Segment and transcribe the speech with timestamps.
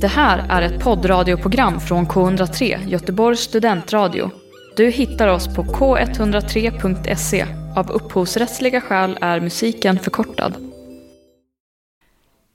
[0.00, 4.30] Det här är ett poddradioprogram från K103, Göteborgs studentradio.
[4.76, 7.46] Du hittar oss på k103.se.
[7.76, 10.54] Av upphovsrättsliga skäl är musiken förkortad.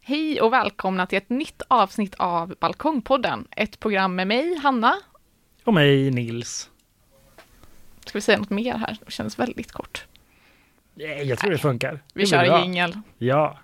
[0.01, 3.47] Hej och välkomna till ett nytt avsnitt av Balkongpodden.
[3.51, 4.95] Ett program med mig, Hanna.
[5.63, 6.69] Och mig, Nils.
[8.05, 8.97] Ska vi säga något mer här?
[9.05, 10.05] Det känns väldigt kort.
[10.93, 11.99] Nej, jag tror det funkar.
[12.13, 12.99] Vi det kör jingel.
[13.17, 13.57] Ja.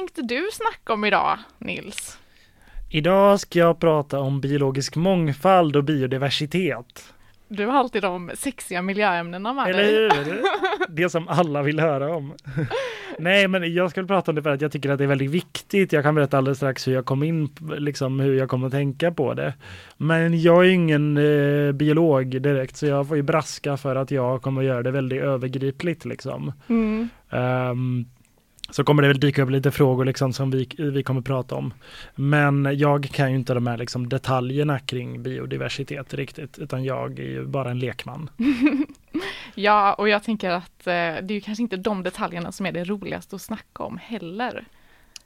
[0.00, 2.18] Tänkte du snacka om idag, Nils?
[2.90, 7.14] Idag ska jag prata om biologisk mångfald och biodiversitet.
[7.48, 10.24] Du har alltid de sexiga miljöämnena med Eller dig.
[10.24, 10.42] hur?
[10.88, 12.34] Det som alla vill höra om.
[13.18, 15.30] Nej, men jag ska prata om det för att jag tycker att det är väldigt
[15.30, 15.92] viktigt.
[15.92, 17.48] Jag kan berätta alldeles strax hur jag kom in,
[17.78, 19.54] liksom hur jag kommer att tänka på det.
[19.96, 24.42] Men jag är ingen eh, biolog direkt, så jag får ju braska för att jag
[24.42, 26.52] kommer att göra det väldigt övergripligt liksom.
[26.68, 27.08] Mm.
[27.30, 28.06] Ehm,
[28.70, 31.74] så kommer det väl dyka upp lite frågor liksom som vi, vi kommer prata om.
[32.14, 37.24] Men jag kan ju inte de här liksom detaljerna kring biodiversitet riktigt, utan jag är
[37.24, 38.30] ju bara en lekman.
[39.54, 42.72] Ja, och jag tänker att eh, det är ju kanske inte de detaljerna som är
[42.72, 44.64] det roligaste att snacka om heller.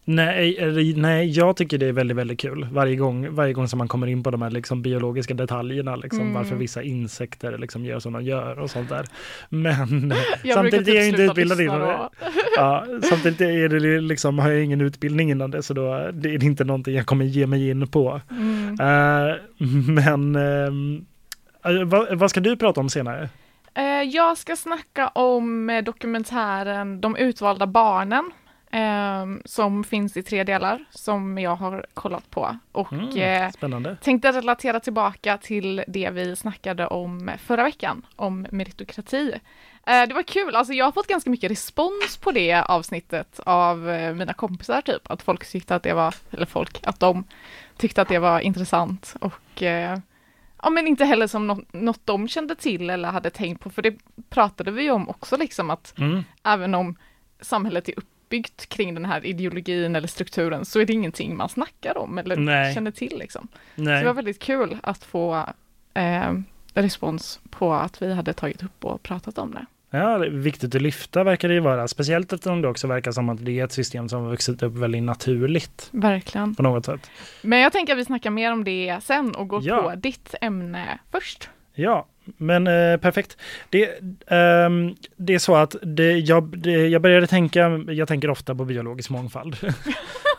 [0.06, 3.88] Nej, nej, jag tycker det är väldigt, väldigt kul varje gång, varje gång som man
[3.88, 6.34] kommer in på de här liksom biologiska detaljerna, liksom, Mm.
[6.34, 9.06] varför vissa insekter liksom gör som de gör och sånt där.
[9.48, 12.08] Men Jag samtidigt brukar är jag typ inte utbildad inom det.
[12.56, 16.44] Ja, samtidigt är det liksom, har jag ingen utbildning innan det, så då det är
[16.44, 18.20] inte någonting jag kommer ge mig in på.
[18.30, 18.80] Mm.
[18.80, 19.36] Eh,
[19.88, 23.28] men eh, vad, vad ska du prata om senare?
[24.12, 28.30] Jag ska snacka om dokumentären De utvalda barnen
[28.74, 32.58] eh, som finns i tre delar som jag har kollat på.
[32.72, 33.50] Och Mm, eh,
[34.00, 39.32] tänkte relatera tillbaka till det vi snackade om förra veckan, om meritokrati.
[39.86, 43.90] Eh, Det var kul, alltså jag har fått ganska mycket respons på det avsnittet av
[43.90, 47.24] eh, mina kompisar typ, att folk tyckte att det var, eller folk, att de
[47.76, 49.14] tyckte att det var intressant.
[49.20, 49.98] Och eh,
[50.62, 53.82] ja men inte heller som något, något de kände till eller hade tänkt på, för
[53.82, 53.94] det
[54.30, 56.24] pratade vi ju om också liksom att Mm.
[56.44, 56.96] även om
[57.40, 57.94] samhället är
[58.34, 62.36] uppbyggt kring den här ideologin eller strukturen så är det ingenting man snackar om eller
[62.36, 62.74] Nej.
[62.74, 63.48] känner till liksom.
[63.76, 64.00] Så Nej.
[64.00, 65.46] det var väldigt kul att få
[65.94, 66.32] eh,
[66.74, 69.66] respons på att vi hade tagit upp och pratat om det.
[69.90, 73.12] Ja, det är viktigt att lyfta verkar det ju vara, speciellt eftersom det också verkar
[73.12, 76.54] som att det är ett system som har vuxit upp väldigt naturligt Verkligen.
[76.54, 77.10] på något sätt.
[77.42, 79.82] Men jag tänker att vi snackar mer om det sen och går Ja.
[79.82, 81.48] på ditt ämne först.
[81.74, 83.36] Ja, men eh, perfekt.
[83.70, 83.88] Det,
[84.26, 88.64] ehm, det är så att det, jag, det, jag började tänka, jag tänker ofta på
[88.64, 89.54] biologisk mångfald.
[89.56, 89.72] för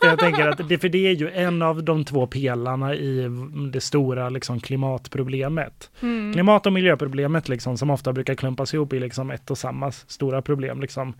[0.02, 3.26] jag tänker att det, för det är ju en av de två pelarna i
[3.72, 5.90] det stora liksom, klimatproblemet.
[6.02, 6.32] Mm.
[6.32, 10.42] Klimat och miljöproblemet liksom, som ofta brukar klumpas ihop i liksom, ett och samma stora
[10.42, 10.80] problem.
[10.80, 11.14] Liksom.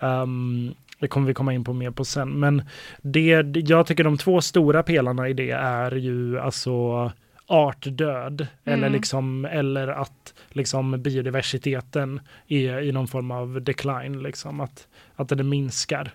[0.00, 2.28] Ehm, det kommer vi komma in på mer på sen.
[2.40, 2.62] Men
[3.02, 7.12] det- jag tycker de två stora pelarna i det är ju alltså
[7.48, 8.92] artdöd eller, Mm.
[8.92, 15.48] liksom, eller att liksom, biodiversiteten är i någon form av decline, liksom, att, att den
[15.48, 16.10] minskar.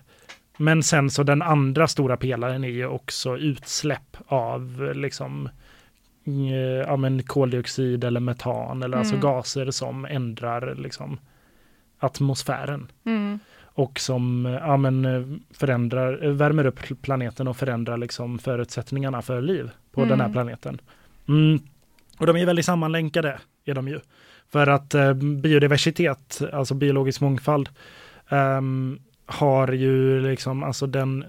[0.56, 5.48] Men sen så den andra stora pelaren är ju också utsläpp av liksom,
[6.24, 6.52] eh,
[6.86, 9.22] ja, men koldioxid eller metan eller alltså Mm.
[9.22, 11.18] gaser som ändrar liksom,
[11.98, 13.38] atmosfären Mm.
[13.62, 15.04] och som ja, men,
[15.50, 20.08] förändrar, värmer upp planeten och förändrar liksom förutsättningarna för liv på Mm.
[20.10, 20.80] den här planeten.
[21.28, 21.60] Mm.
[22.18, 24.00] Och de är väldigt sammanlänkade, är de ju.
[24.50, 27.68] För att eh, biodiversitet, alltså biologisk mångfald,
[28.28, 31.24] ehm, har ju liksom, alltså den,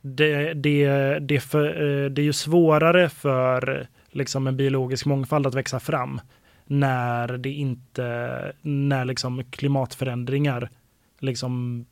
[0.00, 5.54] det, det, det, för, eh, det är ju svårare för liksom en biologisk mångfald att
[5.54, 6.20] växa fram
[6.66, 10.70] när det inte, när liksom klimatförändringar
[11.18, 11.84] liksom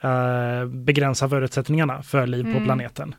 [0.00, 2.64] eh, begränsar förutsättningarna för liv på Mm.
[2.64, 3.14] planeten.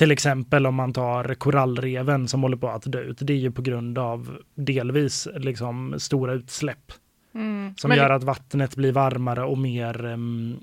[0.00, 3.16] Till exempel om man tar korallreven som håller på att dö ut.
[3.20, 6.92] Det är ju på grund av delvis liksom stora utsläpp
[7.34, 7.74] Mm.
[7.76, 10.60] som Men- gör att vattnet blir varmare och mer um,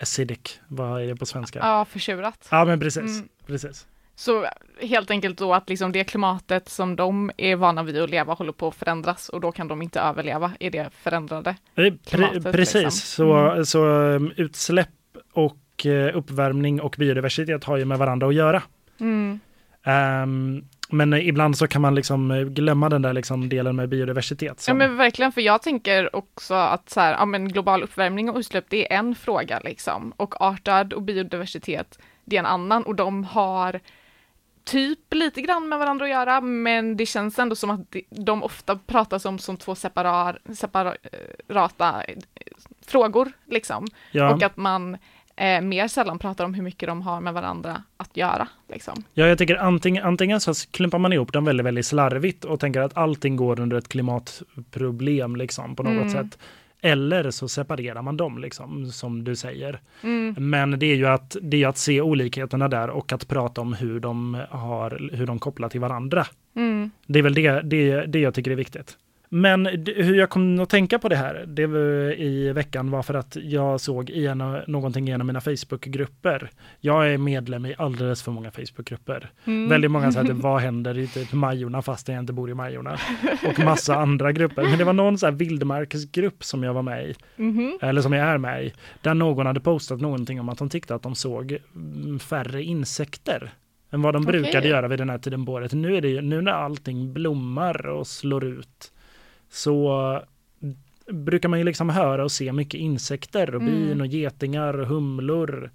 [0.00, 0.60] acidic.
[0.68, 1.58] Vad är det på svenska?
[1.58, 2.48] Ja, försurat.
[2.50, 3.16] Ja, men precis.
[3.18, 3.28] Mm.
[3.46, 3.86] precis.
[4.14, 4.46] Så
[4.82, 8.52] helt enkelt då att liksom det klimatet som de är vana vid att leva håller
[8.52, 12.52] på att förändras och då kan de inte överleva i det förändrade Eh, klimatet, Pre
[12.52, 12.90] precis, liksom.
[12.90, 13.64] så, Mm.
[13.66, 14.88] så um, utsläpp
[15.32, 15.56] och
[15.86, 18.62] eh, uppvärmning och biodiversitet har ju med varandra att göra.
[19.00, 19.40] Mm.
[19.84, 24.48] Ehm, men ibland så kan man liksom eh, glömma den där liksom delen med biodiversitet.
[24.48, 28.30] Ja Som, men verkligen, för jag tänker också att så här, ja, men global uppvärmning
[28.30, 30.12] och utsläpp, det är en fråga liksom.
[30.16, 33.80] Och artdöd och biodiversitet, det är en annan och de har
[34.64, 38.42] typ lite grann med varandra att göra, men det känns ändå som att de- de
[38.42, 42.16] ofta pratas om som två separar, separata eh,
[42.86, 43.86] frågor liksom.
[44.12, 44.96] ja, Och att man
[45.36, 48.48] eh, mer sällan pratar om hur mycket de har med varandra att göra.
[48.68, 49.04] Liksom.
[49.14, 52.80] ja, jag tycker antingen, antingen så klumpar man ihop dem väldigt, väldigt slarvigt och tänker
[52.80, 56.10] att allting går under ett klimatproblem liksom på något Mm.
[56.10, 56.38] sätt.
[56.80, 59.80] Eller så separerar man dem, liksom, som du säger.
[60.02, 60.34] Mm.
[60.38, 63.72] Men det är ju att, det är att se olikheterna där och att prata om
[63.72, 66.26] hur de, har, hur de kopplar till varandra.
[66.56, 66.90] Mm.
[67.06, 68.96] Det är väl det, det, det jag tycker är viktigt.
[69.40, 69.66] Men
[69.96, 73.36] hur jag kom att tänka på det här det var i veckan var för att
[73.42, 76.50] jag såg i en, någonting i en av mina Facebookgrupper.
[76.80, 79.30] Jag är medlem i alldeles för många Facebookgrupper.
[79.44, 79.68] Mm.
[79.68, 82.98] Väldigt många säger vad händer i typ Majorna fast jag inte bor i Majorna.
[83.48, 84.62] Och massa andra grupper.
[84.62, 87.78] Men det var någon så här vildmarksgrupp som jag var med i Mhm.
[87.82, 88.72] eller som jag är med i,
[89.02, 93.50] där någon hade postat någonting om att de tyckte att de såg mm, färre insekter
[93.92, 94.40] än vad de Okej.
[94.42, 95.72] brukade göra vid den här tiden på året.
[95.72, 98.92] Nu, är det, ju- nu när allting blommar och slår ut
[99.56, 100.22] så
[101.10, 104.00] brukar man ju liksom höra och se mycket insekter och bin Mm.
[104.00, 105.70] och getingar och humlor.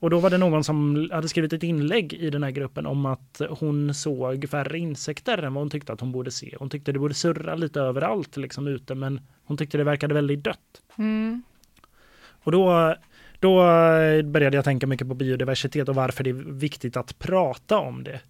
[0.00, 3.06] Och då var det någon som hade skrivit ett inlägg i den här gruppen om
[3.06, 6.54] att hon såg färre insekter än vad hon tyckte att hon borde se.
[6.58, 10.44] Hon tyckte det borde surra lite överallt liksom ute men hon tyckte det verkade väldigt
[10.44, 10.82] dött.
[10.98, 11.42] Mm.
[12.44, 12.94] Och då,
[13.40, 13.56] då
[14.24, 18.20] började jag tänka mycket på biodiversitet och varför det är viktigt att prata om det.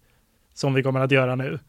[0.53, 1.59] Som vi kommer att göra nu.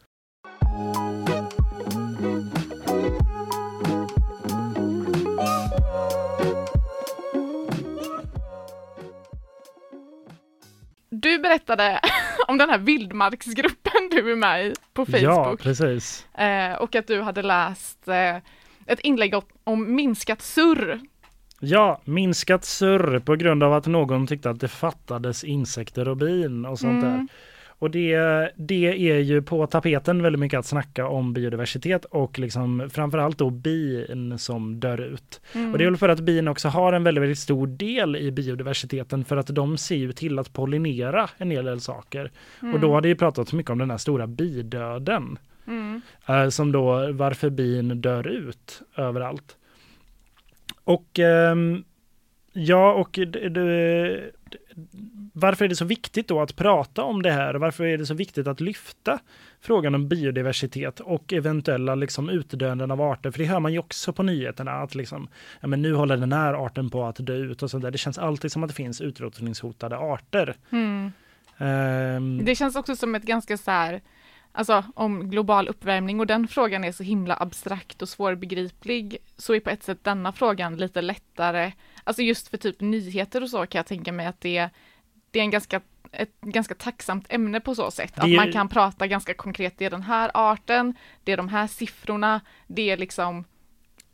[11.31, 12.00] Du berättade
[12.49, 16.27] om den här vildmarksgruppen du är med i på Ja, Facebook precis.
[16.38, 18.37] eh, och att du hade läst eh,
[18.87, 19.35] ett inlägg
[19.65, 21.00] om, minskat surr.
[21.61, 26.67] Ja, minskat surr på grund av att någon tyckte att det fattades insekter och bin
[26.67, 27.27] och sånt där.
[27.81, 27.87] Mm.
[27.87, 32.91] Och det, det är ju på tapeten väldigt mycket att snacka om biodiversitet och liksom
[32.91, 35.41] framförallt då bin som dör ut.
[35.55, 35.73] Mm.
[35.73, 38.31] Och det är väl för att bin också har en väldigt, väldigt stor del i
[38.31, 42.31] biodiversiteten för att de ser ju till att pollinera en hel del saker.
[42.75, 45.38] Och då har det ju pratats mycket om den här stora bidöden.
[45.67, 46.00] Mm.
[46.26, 49.56] Eh, som då varför bin dör ut överallt.
[50.85, 51.85] Och ehm,
[52.53, 54.59] ja, och d- d- d-
[55.32, 57.55] varför är det så viktigt då att prata om det här?
[57.55, 59.19] Varför är det så viktigt att lyfta
[59.61, 63.31] frågan om biodiversitet och eventuella liksom utdöenden av arter?
[63.31, 65.29] För det hör man ju också på nyheterna att liksom,
[65.61, 67.91] ja, men nu håller den här arten på att dö ut och så där.
[67.91, 70.56] Det känns alltid som att det finns utrotningshotade arter.
[70.71, 71.12] Mm.
[71.59, 74.00] Ehm, Det känns också som ett ganska så här,
[74.53, 79.61] alltså om global uppvärmning och den frågan är så himla abstrakt och svårbegriplig så är
[79.61, 81.73] på ett sätt denna frågan lite lättare,
[82.05, 84.69] alltså just för typ nyheter och så kan jag tänka mig att det,
[85.31, 85.81] det är en ganska
[86.12, 88.12] ett ganska tacksamt ämne på så sätt.
[88.17, 90.94] Att är- man kan prata ganska konkret, det är den här arten,
[91.25, 93.44] det är de här siffrorna, det är liksom,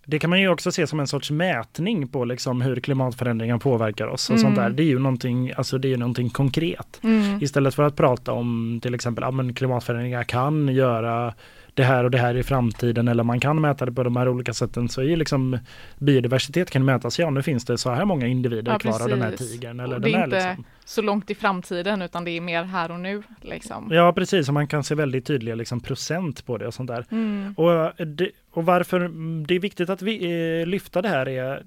[0.06, 4.06] Det kan man ju också se som en sorts mätning på liksom hur klimatförändringar påverkar
[4.06, 4.70] oss och sånt Mm.
[4.70, 4.76] där.
[4.76, 7.00] Det är ju någonting, alltså det är ju någonting konkret.
[7.40, 11.34] Istället för att prata om till exempel ja, klimatförändringar kan göra
[11.74, 14.28] det här och det här i framtiden eller man kan mäta det på de här
[14.28, 15.58] olika sätten så är ju liksom
[15.98, 17.18] biodiversitet kan mätas.
[17.18, 19.96] Ja, nu finns det så här många individer Ja, kvar av den här tigern eller
[19.96, 20.64] Och den det är här inte- liksom.
[20.88, 23.88] Så långt i framtiden utan det är mer här och nu liksom.
[23.92, 24.48] Ja, precis.
[24.48, 27.04] Och man kan se väldigt tydliga liksom, procent på det och sånt där.
[27.10, 27.54] Mm.
[27.56, 28.98] Och, det, och varför
[29.46, 30.14] det är viktigt att vi
[30.60, 31.62] eh, lyfta det här är,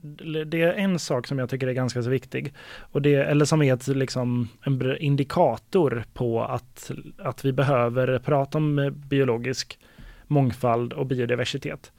[0.46, 2.54] det är en sak som jag tycker är ganska så viktig.
[2.80, 8.58] Och det, eller som är ett, liksom, en indikator på att, att vi behöver prata
[8.58, 9.80] om eh, biologisk
[10.28, 11.92] mångfald och biodiversitet.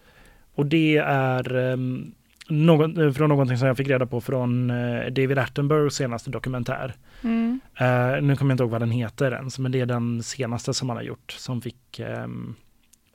[0.55, 2.15] Och det är um,
[2.51, 6.95] någon, eh, från någonting som jag fick reda på från eh, David Attenboroughs senaste dokumentär.
[7.23, 7.61] Mm.
[7.77, 10.75] Eh, nu kommer jag inte ihåg vad den heter ens, men det är den senaste
[10.75, 12.55] som han har gjort som fick um,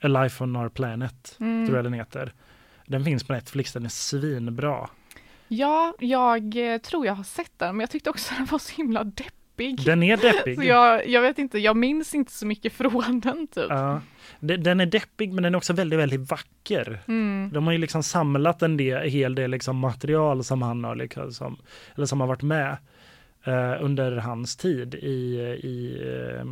[0.01, 1.65] A Life on Our Planet, Mm.
[1.65, 2.33] tror jag den heter.
[2.87, 4.89] Den finns på Netflix, den är svinbra.
[5.47, 9.03] Ja, jag tror jag har sett den, men jag tyckte också den var så himla
[9.03, 9.31] deppig.
[9.85, 10.55] Den är deppig.
[10.59, 13.65] Så jag, jag vet inte, jag minns inte så mycket från den typ.
[13.69, 14.01] Ja.
[14.39, 16.99] Den är deppig men den är också väldigt, väldigt vacker.
[17.07, 17.49] Mm.
[17.53, 21.31] De har ju liksom samlat en del, hel del liksom material som han har liksom,
[21.31, 21.57] som,
[21.95, 22.77] eller som har varit med.
[23.45, 26.45] eh, under hans tid i, i, eh,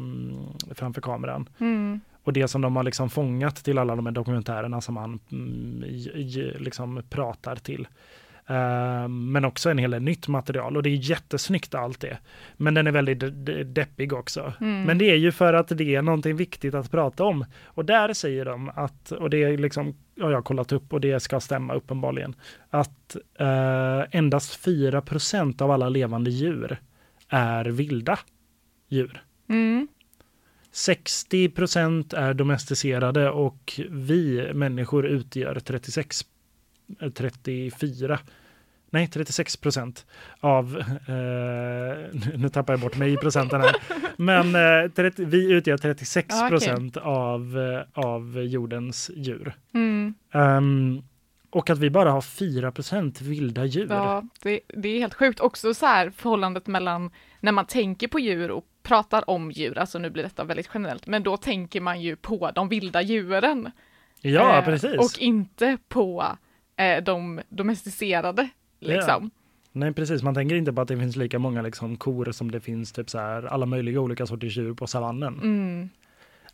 [0.76, 1.50] framför kameran.
[1.60, 2.02] Mm.
[2.24, 5.84] Och det som de har liksom fångat till alla de här dokumentärerna som han mm,
[6.60, 7.88] liksom pratar till.
[8.48, 12.18] Eh, men också en hel del nytt material och det är jättesnyggt allt det.
[12.58, 14.54] Men den är väldigt de- de- deppig också.
[14.62, 14.84] Mm.
[14.84, 17.46] Men det är ju för att det är någonting viktigt att prata om.
[17.66, 21.20] Och där säger de att, och det är liksom, har jag kollat upp och det
[21.20, 22.36] ska stämma uppenbarligen,
[22.70, 26.78] att eh, endast 4% av alla levande djur
[27.30, 28.20] är vilda
[28.90, 29.24] djur.
[29.50, 29.88] Mm.
[30.74, 36.28] 60% är domesticerade och vi människor utgör 36, eh,
[37.16, 38.20] 34,
[38.90, 40.06] nej 36 procent
[40.40, 43.76] av, eh, nu tappar jag bort mig i procenten här,
[44.18, 46.50] men eh, 30, vi utgör 36 Ah, okej.
[46.50, 49.54] procent av, eh, av jordens djur.
[49.74, 50.14] Mm.
[50.32, 51.02] Ehm,
[51.50, 53.88] och att vi bara har 4% vilda djur.
[53.90, 55.40] Ja, det, det är helt sjukt.
[55.40, 60.00] Också så här förhållandet mellan när man tänker på djur och pratar om djur, alltså
[60.00, 63.72] nu blir detta väldigt generellt, men då tänker man ju på de vilda djuren.
[64.22, 64.98] Ja, Eh, precis.
[64.98, 66.26] Och inte på
[66.78, 68.50] eh, de domesticerade,
[68.80, 69.32] liksom.
[69.72, 70.24] Nej, precis.
[70.24, 73.10] Man tänker inte på att det finns lika många liksom, kor som det finns typ
[73.10, 75.40] så här, alla möjliga olika sorters djur på savannen.
[75.44, 75.90] Mm.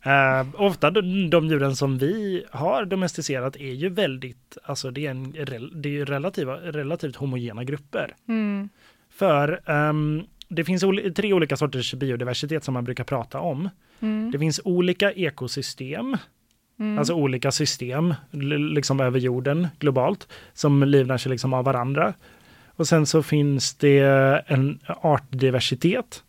[0.02, 5.10] Eh, ofta de, de djuren som vi har domesticerat är ju väldigt, alltså det är,
[5.10, 5.32] en,
[5.74, 8.14] det är ju relativa, relativt homogena grupper.
[8.28, 8.68] Mm.
[9.10, 10.84] För ehm, det finns
[11.16, 13.68] tre olika sorters biodiversitet som man brukar prata om.
[14.00, 14.30] Mm.
[14.30, 16.16] Det finns olika ekosystem,
[16.80, 16.98] Mm.
[16.98, 18.14] alltså olika system
[18.74, 22.14] liksom över jorden globalt som livnär sig liksom av varandra.
[22.76, 23.98] Och sen så finns det
[24.46, 26.22] en artdiversitet.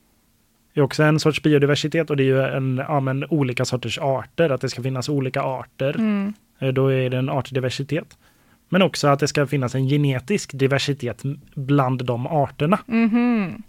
[0.73, 3.99] Det är också en sorts biodiversitet och det är ju en, ja, men olika sorters
[3.99, 5.95] arter, att det ska finnas olika arter.
[5.95, 6.33] Mm.
[6.59, 8.17] Eh, Då är det en artdiversitet.
[8.69, 11.21] Men också att det ska finnas en genetisk diversitet
[11.55, 12.79] bland de arterna.
[12.85, 13.63] Mhm.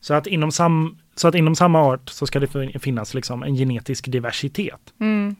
[0.00, 3.42] Så att inom, sam, så att inom samma art så ska det fin- finnas liksom
[3.42, 4.94] en genetisk diversitet.
[5.00, 5.36] Mm.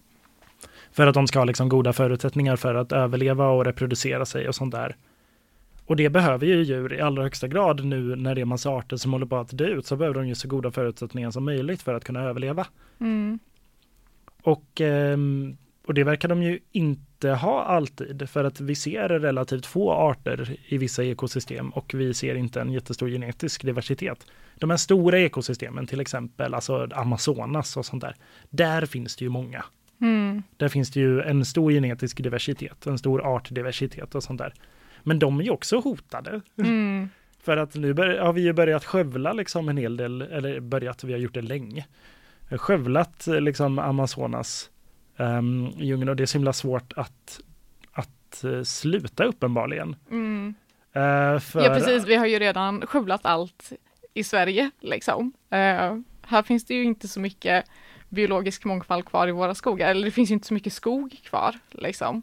[0.92, 4.54] För att de ska ha liksom goda förutsättningar för att överleva och reproducera sig och
[4.54, 4.96] sånt där.
[5.86, 8.96] Och det behöver ju djur i allra högsta grad nu när det är massa arter
[8.96, 11.82] som håller på att dö ut så behöver de ju så goda förutsättningar som möjligt
[11.82, 12.66] för att kunna överleva.
[13.00, 13.38] Mm.
[14.42, 15.56] Och, ehm,
[15.86, 20.56] och det verkar de ju inte ha alltid för att vi ser relativt få arter
[20.68, 24.26] i vissa ekosystem och vi ser inte en jättestor genetisk diversitet.
[24.58, 28.16] De här stora ekosystemen, till exempel alltså Amazonas och sånt där,
[28.50, 29.64] där finns det ju många.
[30.00, 30.42] Mm.
[30.56, 34.54] Där finns det ju en stor genetisk diversitet, en stor artdiversitet och sånt där.
[35.02, 36.40] Men de är ju också hotade.
[36.58, 37.08] Mm.
[37.42, 41.04] För att nu bör, har vi ju börjat skövla liksom en hel del, eller börjat,
[41.04, 41.86] vi har gjort det länge.
[42.50, 44.70] Skövlat liksom Amazonas
[45.16, 47.40] um, djungeln och det är så himla svårt att,
[47.92, 49.96] att eh, sluta uppenbarligen.
[50.10, 50.54] Mm.
[50.92, 52.06] Eh, för, Ja, precis.
[52.06, 53.72] Vi har ju redan skövlat allt
[54.14, 55.32] i Sverige, liksom.
[55.50, 57.64] Eh, här finns det ju inte så mycket
[58.10, 61.54] biologisk mångfald kvar i våra skogar, eller det finns ju inte så mycket skog kvar,
[61.70, 62.22] liksom.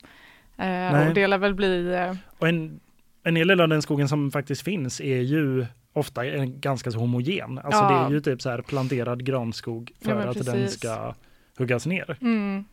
[0.58, 1.94] Eh, och det lär väl bli...
[1.94, 2.79] Eh, Och en,
[3.24, 7.00] en hel del av den skogen som faktiskt finns är ju ofta en ganska så
[7.00, 7.58] homogen.
[7.63, 7.89] Alltså Ja.
[7.89, 11.13] det är ju typ så här planterad granskog för Ja, att den ska
[11.58, 12.65] huggas ner mm,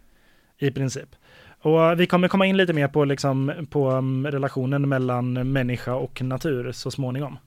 [0.58, 1.16] i princip.
[1.62, 6.22] Och vi kommer komma in lite mer på, liksom, på um, relationen mellan människa och
[6.22, 7.38] natur så småningom.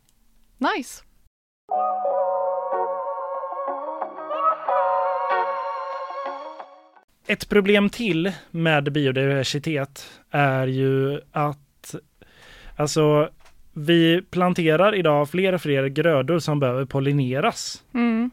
[0.58, 1.04] nice.
[7.28, 11.96] Ett problem till med biodiversitet är ju att
[12.76, 13.30] alltså,
[13.74, 17.84] vi planterar idag fler och fler grödor som behöver pollineras.
[17.94, 18.32] Mm,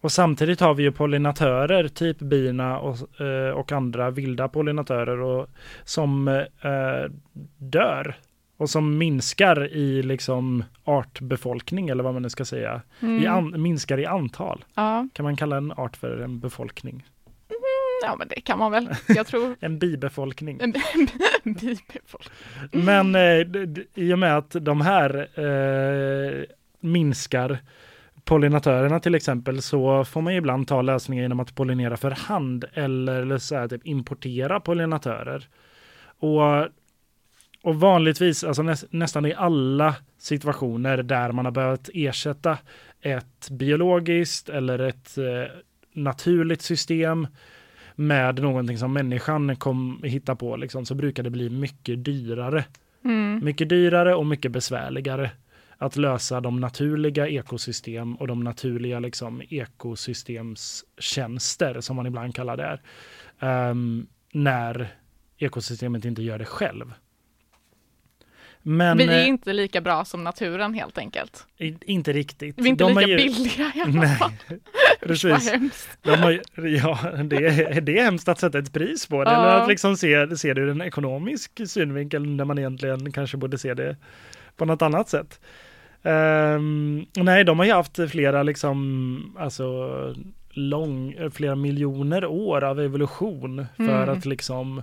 [0.00, 5.48] Och samtidigt har vi ju pollinatörer, typ bina och, eh, och andra vilda pollinatörer och,
[5.84, 7.10] som eh,
[7.58, 8.16] dör
[8.56, 12.82] och som minskar i liksom artbefolkning eller vad man nu ska säga.
[13.00, 13.22] mm.
[13.22, 14.64] I an, minskar i antal.
[14.74, 15.08] Ja.
[15.12, 17.04] Kan man kalla en art för en befolkning?
[18.02, 18.88] Ja, men det kan man väl.
[19.08, 19.56] Jag tror...
[19.60, 20.60] En bibefolkning.
[20.60, 20.72] En
[21.54, 22.30] bibefolk.
[22.72, 23.46] Men eh,
[23.94, 26.44] i och med att de här eh,
[26.80, 27.58] minskar
[28.24, 32.64] pollinatörerna till exempel så får man ju ibland ta lösningar genom att pollinera för hand
[32.74, 35.48] eller, så här, typ importera pollinatörer.
[36.18, 36.66] Och,
[37.62, 42.58] och vanligtvis, alltså näs, nästan i alla situationer där man har behövt ersätta
[43.00, 45.56] ett biologiskt eller ett eh,
[45.92, 47.26] naturligt system
[48.00, 52.64] med någonting som människan kom hitta på liksom, så brukar det bli mycket dyrare.
[53.04, 55.30] Mm, Mycket dyrare och mycket besvärligare
[55.78, 62.64] att lösa de naturliga ekosystem och de naturliga liksom, ekosystemstjänster som man ibland kallar det
[62.64, 62.80] är.
[63.40, 64.88] ehm, när
[65.38, 66.92] ekosystemet inte gör det själv.
[68.70, 71.46] Men vi är eh, inte lika bra som naturen helt enkelt.
[71.86, 72.54] inte riktigt.
[72.58, 74.32] Vi är inte De lika har ju- billiga i alla Nej, fall.
[75.00, 75.88] Precis.
[76.02, 79.30] De har, ju- ja, det, är, det är hemskt att sätta ett pris på det,
[79.30, 79.36] Ja.
[79.36, 83.58] eller att liksom se, se det ur en ekonomisk synvinkel när man egentligen kanske borde
[83.58, 83.96] se det
[84.56, 85.40] på något annat sätt.
[86.02, 89.88] Ehm, nej, de har ju haft flera liksom, alltså
[90.50, 94.08] lång, flera miljoner år av evolution för Mm.
[94.18, 94.82] att liksom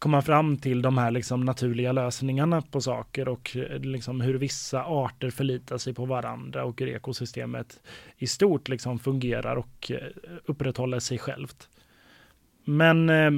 [0.00, 4.84] komma fram till de här liksom naturliga lösningarna på saker och eh, liksom hur vissa
[4.84, 7.80] arter förlitar sig på varandra och hur ekosystemet
[8.18, 9.96] i stort liksom fungerar och eh,
[10.44, 11.68] upprätthåller sig självt.
[12.64, 13.30] Men eh,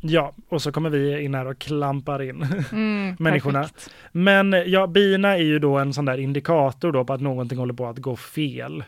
[0.00, 2.46] ja, och så kommer vi in här och klampar in.
[2.72, 3.62] Mm, Människorna.
[3.62, 3.90] perfekt.
[4.12, 7.74] Men ja, bina är ju då en sån där indikator då på att någonting håller
[7.74, 8.84] på att gå fel.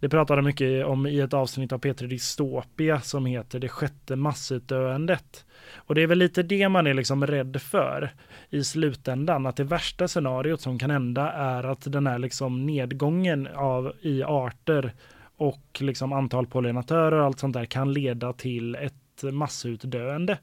[0.00, 4.16] Det pratade de mycket om i ett avsnitt av P3 Dystopia som heter Det sjätte
[4.16, 5.44] massutdöendet.
[5.74, 8.10] Och det är väl lite det man är liksom rädd för
[8.50, 13.48] i slutändan, att det värsta scenariot som kan hända är att den här liksom nedgången
[13.54, 14.92] av, i arter
[15.36, 20.38] och liksom antal pollinatörer och allt sånt där kan leda till ett massutdöende.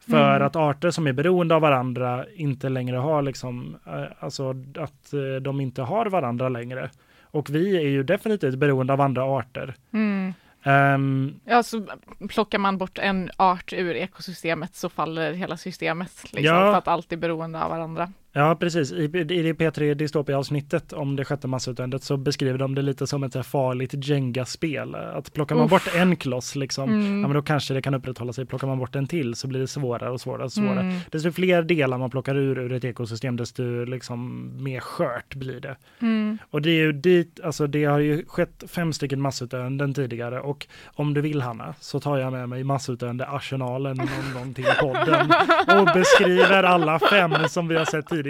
[0.00, 0.46] För Mm.
[0.46, 5.42] att arter som är beroende av varandra inte längre har liksom, eh, alltså att eh,
[5.42, 6.90] de inte har varandra längre.
[7.36, 9.74] Och vi är ju definitivt beroende av andra arter.
[9.92, 10.34] Mm.
[10.62, 11.86] Ehm, Ja, så
[12.28, 16.22] plockar man bort en art ur ekosystemet så faller hela systemet.
[16.22, 16.72] Liksom, Ja.
[16.72, 18.12] För att allt är beroende av varandra.
[18.38, 18.92] Ja, precis.
[18.92, 23.22] I, I det P3 Dystopia-avsnittet om det sjätte massutdöendet så beskriver de det lite som
[23.24, 24.94] ett farligt Jenga-spel.
[24.94, 25.70] Att plockar man Uff.
[25.70, 27.20] bort en kloss, liksom, Mm.
[27.20, 28.46] ja, men då kanske det kan upprätthålla sig.
[28.46, 30.80] Plockar man bort en till så blir det svårare och svårare och svårare.
[30.80, 30.96] Mm.
[31.10, 35.76] Desto fler delar man plockar ur ur ett ekosystem, desto liksom mer skört blir det.
[36.02, 36.38] Mm.
[36.50, 40.66] Och det är ju dit, alltså det har ju skett fem stycken massutdöenden tidigare och
[40.94, 45.30] om du vill Hanna så tar jag med mig massutdöende arsenalen någon gång till podden
[45.80, 48.25] och beskriver alla fem som vi har sett tidigare.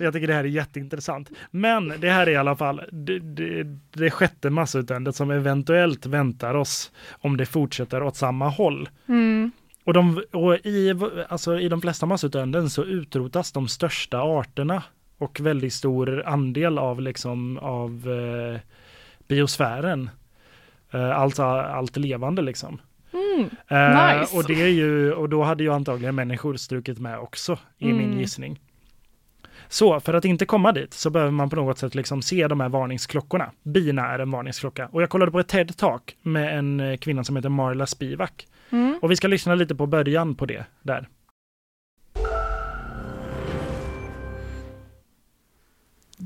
[0.00, 1.30] Jag tycker det här är jätteintressant.
[1.50, 6.54] Men det här är i alla fall det, det, det sjätte massutdöendet som eventuellt väntar
[6.54, 8.88] oss om det fortsätter åt samma håll.
[9.08, 9.50] Mm.
[9.84, 10.94] Och, de, och i,
[11.28, 14.82] alltså i de flesta massutdöenden så utrotas de största arterna
[15.18, 18.60] och väldigt stor andel av, liksom, av eh,
[19.28, 20.10] biosfären.
[20.90, 22.80] Eh, alltså allt levande liksom.
[23.12, 23.50] Mm.
[23.68, 24.36] Eh, Nice.
[24.36, 28.06] och, det är ju, och då hade ju antagligen människor strukit med också i min
[28.06, 28.18] Mm.
[28.20, 28.60] gissning.
[29.68, 32.60] Så för att inte komma dit så behöver man på något sätt liksom se de
[32.60, 33.50] här varningsklockorna.
[33.62, 34.88] Bina är en varningsklocka.
[34.92, 38.46] Och jag kollade på ett TED-talk med en eh, kvinna som heter Marla Spivak.
[38.70, 38.98] Mm.
[39.02, 41.08] Och vi ska lyssna lite på början på det där.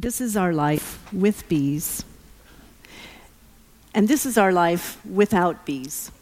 [0.02, 2.06] This is our life with bees.
[3.94, 6.12] And this is our life without bees.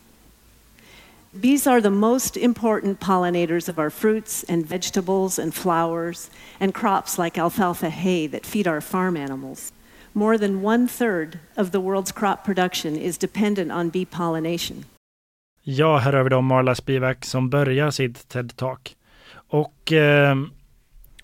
[1.33, 7.19] Bees are the most important pollinators of our fruits and vegetables and flowers and crops
[7.19, 9.73] like alfalfa hay that feed our farm animals.
[10.13, 14.85] More than one third of the world's crop production is dependent on bee pollination.
[15.63, 18.97] Ja, här har vi då Marla Spivak som börjar sitt TED-talk.
[19.49, 20.37] Och eh,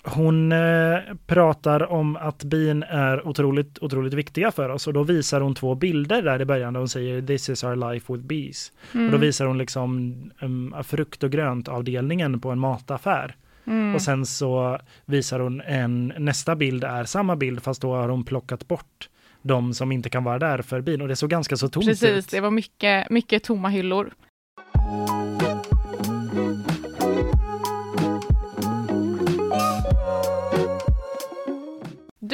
[0.07, 5.41] hon eh, pratar om att bin är otroligt, otroligt viktiga för oss och då visar
[5.41, 8.71] hon två bilder där i början där hon säger this is our life with bees.
[8.91, 9.21] Och då Mm.
[9.21, 13.35] visar hon liksom um, frukt och grönt avdelningen på en mataffär.
[13.67, 13.95] Mm.
[13.95, 18.23] Och sen så visar hon en, nästa bild är samma bild fast då har hon
[18.23, 19.09] plockat bort
[19.41, 22.09] de som inte kan vara där för bin och det såg ganska så tomt Precis,
[22.09, 22.31] ut.
[22.31, 24.09] det var mycket, mycket tomma hyllor.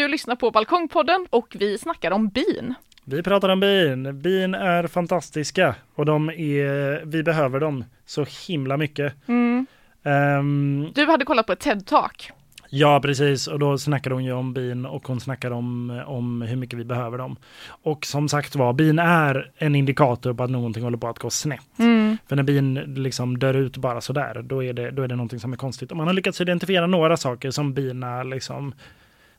[0.04, 2.74] Du lyssnar på Balkongpodden och vi snackar om bin.
[3.06, 4.22] Vi pratar om bin.
[4.22, 9.14] Bin är fantastiska och de är, vi behöver dem så himla mycket.
[9.28, 9.66] Mm.
[10.04, 12.32] Ehm, Du hade kollat på ett TED-talk.
[12.70, 13.48] ja, precis.
[13.48, 16.84] Och då snackar hon ju om bin och hon snackar om, om hur mycket vi
[16.86, 17.36] behöver dem.
[17.84, 21.30] Och som sagt var, bin är en indikator på att någonting håller på att gå
[21.30, 21.80] snett.
[21.80, 22.18] Mm.
[22.28, 25.40] För när bin liksom dör ut bara sådär, då är det, då är det någonting
[25.40, 25.92] som är konstigt.
[25.92, 28.74] Och man har lyckats identifiera några saker som bina liksom,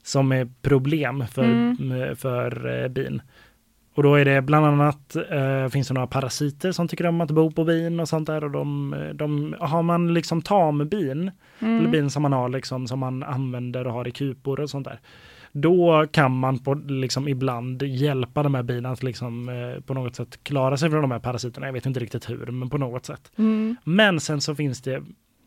[0.05, 2.17] som är problem för, Mm.
[2.17, 3.23] för eh, bin.
[3.97, 7.31] Och då är det bland annat, eh, finns det några parasiter som tycker om att
[7.31, 8.45] bo på bin och sånt där.
[8.45, 11.91] Och de, de, har man liksom tambin, eller Mm.
[11.91, 15.01] bin som man har liksom, som man använder och har i kupor och sånt där.
[15.53, 20.17] Då kan man på, liksom, ibland hjälpa de här bina att liksom, eh, på något
[20.17, 21.67] sätt klara sig från de här parasiterna.
[21.67, 23.33] Jag vet inte riktigt hur, men på något sätt.
[23.39, 23.77] Mm.
[23.85, 25.03] Men sen så finns det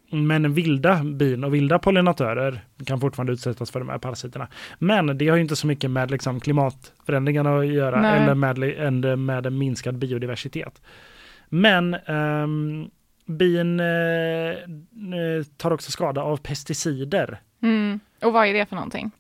[0.10, 4.48] men vilda bin och vilda pollinatörer kan fortfarande utsättas för de här parasiterna.
[4.80, 8.22] Men det har ju inte så mycket med liksom klimatförändringarna att göra Nej.
[8.22, 10.82] eller med, med, med en minskad biodiversitet.
[11.50, 12.89] Men ehm,
[13.26, 18.00] bin eh, eh, tar också skada av pesticider Mm.
[18.22, 19.12] Och vad är det för någonting?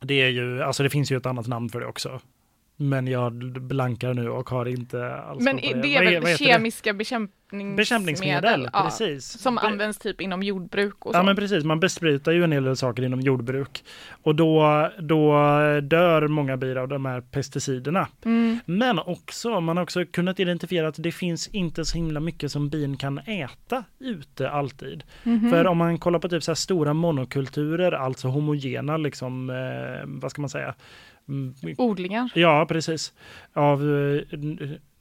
[0.00, 2.20] Det är ju, alltså det finns ju ett annat namn för det också.
[2.76, 7.34] Men jag blankar nu och har inte alls Men det är väl kemiska bekämpningsmedel?
[7.76, 9.38] Bekämpningsmedel, ja, precis.
[9.38, 11.18] Som Be- används typ inom jordbruk och så.
[11.18, 13.84] Ja men precis, man besprutar ju en hel del saker inom jordbruk.
[14.22, 15.32] Och då, då
[15.82, 18.08] dör många bin av de här pesticiderna.
[18.24, 18.58] Mm.
[18.66, 22.68] Men också, man har också kunnat identifiera att det finns inte så himla mycket som
[22.68, 25.04] bin kan äta ute alltid.
[25.22, 25.50] Mhm.
[25.50, 30.30] För om man kollar på typ så här stora monokulturer, alltså homogena liksom, eh, vad
[30.30, 30.74] ska man säga?
[31.28, 32.30] Mm, Odlingar.
[32.34, 33.12] Ja, precis.
[33.52, 34.20] Av, eh,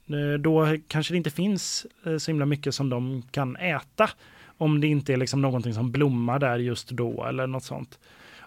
[0.08, 4.10] Eh, då kanske det inte finns eh, så himla mycket som de kan äta.
[4.58, 8.00] Om det inte är liksom någonting som blommar där just då eller något sånt.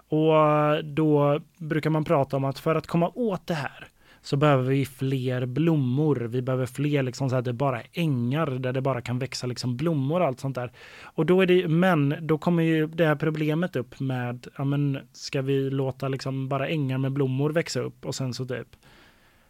[0.09, 3.87] Och eh, då brukar man prata om att för att komma åt det här
[4.21, 6.15] så behöver vi fler blommor.
[6.15, 9.47] Vi behöver fler liksom så att det bara är ängar där det bara kan växa
[9.47, 10.71] liksom blommor och allt sånt där.
[11.03, 14.99] Och då är det, men då kommer ju det här problemet upp med, ja men
[15.13, 18.67] ska vi låta liksom bara ängar med blommor växa upp och sen så typ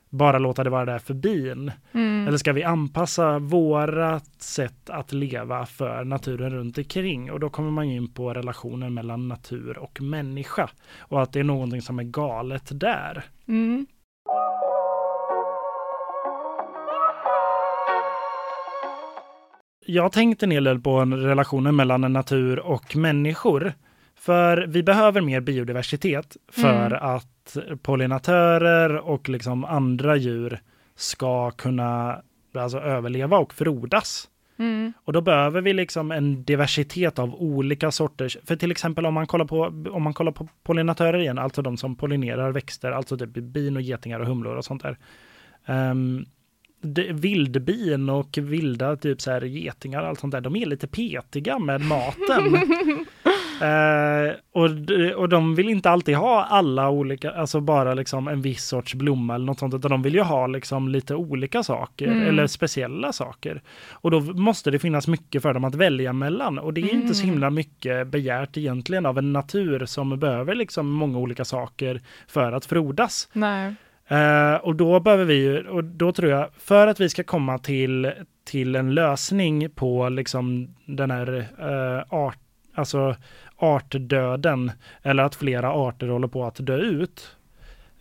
[0.09, 1.71] bara låta det vara där för bin?
[1.91, 2.27] Mm.
[2.27, 7.31] Eller ska vi anpassa våra sätt att leva för naturen runt omkring?
[7.31, 10.69] Och då kommer man in på relationen mellan natur och människa.
[10.99, 13.23] Och att det är någonting som är galet där.
[13.47, 13.85] Mm.
[19.89, 23.73] Jag har tänkt en hel del på en relationen mellan natur och människor.
[24.19, 26.99] För vi behöver mer biodiversitet för Mm.
[27.01, 30.59] att pollinatörer och liksom andra djur
[30.95, 32.21] ska kunna
[32.55, 34.27] alltså, överleva och frodas.
[34.59, 34.93] Mm.
[35.03, 38.37] Och då behöver vi liksom en diversitet av olika sorters.
[38.45, 41.77] För till exempel om man kollar på, om man kollar på pollinatörer igen, alltså de
[41.77, 44.97] som pollinerar växter, alltså typ bin och getingar och humlor och sånt där.
[45.65, 46.25] Um,
[46.81, 50.87] det, vildbin och vilda typ så här getingar och allt sånt där, de är lite
[50.87, 52.57] petiga med maten.
[53.61, 54.69] Eh, och,
[55.21, 59.35] och de vill inte alltid ha alla olika, alltså bara liksom en viss sorts blomma
[59.35, 62.27] eller något sånt, utan de vill ju ha liksom lite olika saker Mm.
[62.27, 63.61] eller speciella saker.
[63.91, 66.59] Och då måste det finnas mycket för dem att välja mellan.
[66.59, 67.33] Och det är inte så Mm.
[67.33, 72.65] himla mycket begärt egentligen av en natur som behöver liksom många olika saker för att
[72.65, 73.29] frodas.
[73.33, 73.73] Nej.
[74.07, 77.57] Eh, och då behöver vi ju, och då tror jag, för att vi ska komma
[77.57, 78.11] till,
[78.45, 82.37] till en lösning på liksom den här eh, art,
[82.75, 83.15] alltså
[83.57, 84.71] artdöden,
[85.03, 87.35] eller att flera arter håller på att dö ut,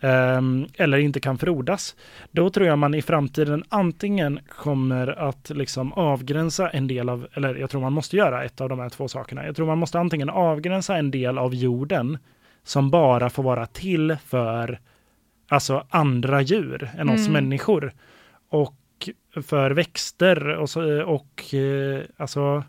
[0.01, 1.97] ehm, eller inte kan frodas,
[2.31, 7.55] då tror jag man i framtiden antingen kommer att liksom avgränsa en del av, eller
[7.55, 9.47] jag tror man måste göra ett av de här två sakerna.
[9.47, 12.19] Jag tror man måste antingen avgränsa en del av jorden
[12.65, 14.81] som bara får vara till för
[15.49, 17.33] alltså andra djur än oss Mm.
[17.33, 17.93] människor.
[18.49, 18.75] Och
[19.43, 22.65] för växter och, så, och eh, alltså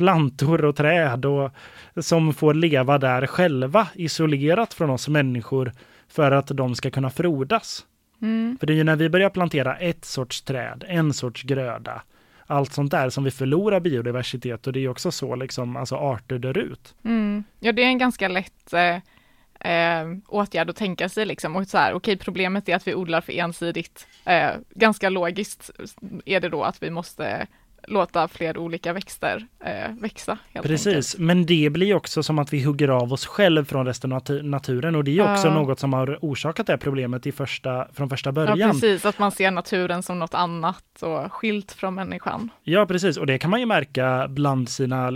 [0.00, 1.50] plantor och träd och,
[1.96, 5.72] som får leva där själva isolerat från oss människor
[6.08, 7.86] för att de ska kunna frodas.
[8.22, 8.56] Mm.
[8.60, 12.02] För det är ju när vi börjar plantera ett sorts träd, en sorts gröda,
[12.46, 16.38] allt sånt där som vi förlorar biodiversitet och det är också så liksom alltså arter
[16.38, 16.94] dör ut.
[17.04, 17.44] Mm.
[17.58, 18.96] Ja, det är en ganska lätt eh,
[19.72, 21.56] eh, åtgärd att tänka sig liksom.
[21.56, 24.06] Och så här, okej, problemet är att vi odlar för ensidigt.
[24.24, 25.70] Eh, ganska logiskt
[26.24, 27.46] är det då att vi måste
[27.90, 30.38] låta fler olika växter eh, växa.
[30.62, 34.20] Precis, men det blir också som att vi hugger av oss själv från resten av
[34.22, 35.54] natu- naturen och det är också Ja.
[35.54, 38.46] något som har orsakat det här problemet i första, från första Enkelt.
[38.48, 38.58] början.
[38.68, 42.50] Ja, precis, att man ser naturen som något annat och skilt från människan.
[42.62, 43.16] Ja, precis.
[43.16, 45.06] Och det kan man ju märka bland sina,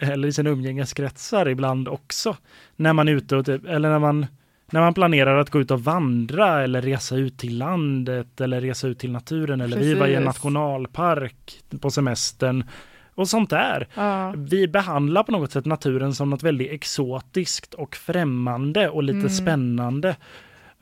[0.00, 2.36] eller i sina umgängeskretsar ibland också.
[2.76, 4.26] När man är ute och typ, eller när man,
[4.74, 8.88] när man planerar att gå ut och vandra eller resa ut till landet eller resa
[8.88, 10.26] ut till naturen eller vi var i en Precis.
[10.44, 12.64] nationalpark på semestern
[13.14, 13.88] och sånt där.
[13.94, 19.16] Ja, Vi behandlar på något sätt naturen som något väldigt exotiskt och främmande och lite
[19.18, 19.28] Mm.
[19.30, 20.16] spännande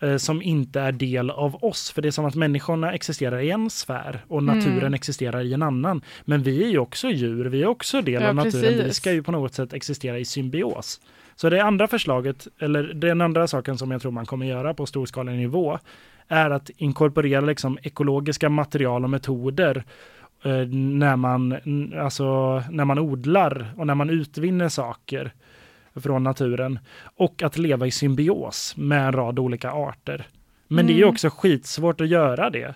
[0.03, 1.91] eh, som inte är del av oss.
[1.91, 4.95] För det är som att människorna existerar i en sfär och naturen Mm.
[4.95, 6.03] existerar i en annan.
[6.25, 8.73] Men vi är ju också djur, vi är också del Ja, av naturen.
[8.75, 8.97] Vi precis.
[8.97, 11.01] ska ju på något sätt existera i symbios.
[11.37, 14.87] Så det andra förslaget, eller den andra saken som jag tror man kommer göra på
[14.87, 15.79] storskalig nivå,
[16.29, 19.85] är att inkorporera liksom ekologiska material och metoder
[20.45, 21.53] eh, när man,
[22.01, 25.33] alltså, när man odlar och när man utvinner saker
[25.95, 26.79] från naturen
[27.17, 30.27] och att leva i symbios med en rad olika arter.
[30.69, 31.13] Men det är ju Mm.
[31.13, 32.75] också skitsvårt att göra det.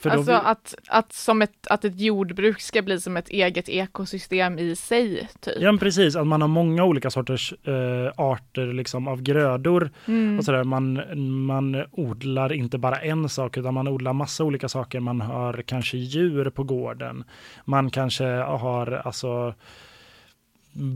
[0.00, 3.68] För alltså vi- att, att, som ett, att ett jordbruk ska bli som ett eget
[3.68, 5.54] ekosystem i sig, typ.
[5.60, 10.38] Ja, men precis, att man har många olika sorters eh, arter liksom, av grödor Mm.
[10.38, 10.64] och sådär.
[10.64, 11.00] Man,
[11.46, 15.00] man odlar inte bara en sak utan man odlar massa olika saker.
[15.00, 17.24] Man har kanske djur på gården.
[17.64, 19.54] Man kanske har alltså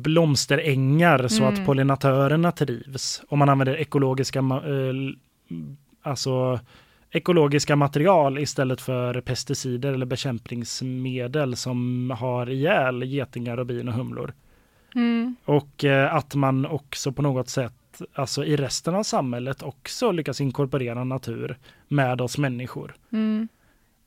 [0.01, 1.55] blomsterängar så Mm.
[1.55, 3.23] att pollinatörerna trivs.
[3.29, 4.95] Och man använder ekologiska, eh,
[6.03, 6.61] alltså
[7.11, 14.33] ekologiska material istället för pesticider eller bekämpningsmedel som har ihjäl getingar och bin och humlor.
[14.95, 15.37] Mm.
[15.45, 20.41] Och eh, att man också på något sätt, alltså i resten av samhället också lyckas
[20.41, 22.95] inkorporera natur med oss människor.
[23.13, 23.49] Mm.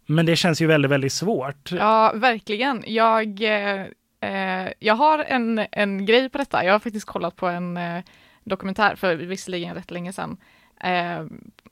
[0.06, 1.72] Men det känns ju väldigt, väldigt svårt.
[1.72, 2.84] Ja, verkligen.
[2.88, 3.86] Jag, eh,
[4.20, 6.66] eh, jag har en, en grej på detta.
[6.66, 8.04] Jag har faktiskt kollat på en eh,
[8.44, 10.38] dokumentär för visserligen rätt länge sedan
[10.80, 11.26] eh,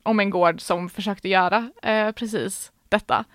[0.03, 3.25] om en gård som försökte göra eh, precis detta.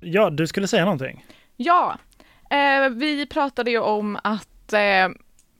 [0.00, 1.26] Ja, du skulle säga någonting.
[1.56, 1.98] Ja,
[2.50, 5.08] eh, vi pratade ju om att eh,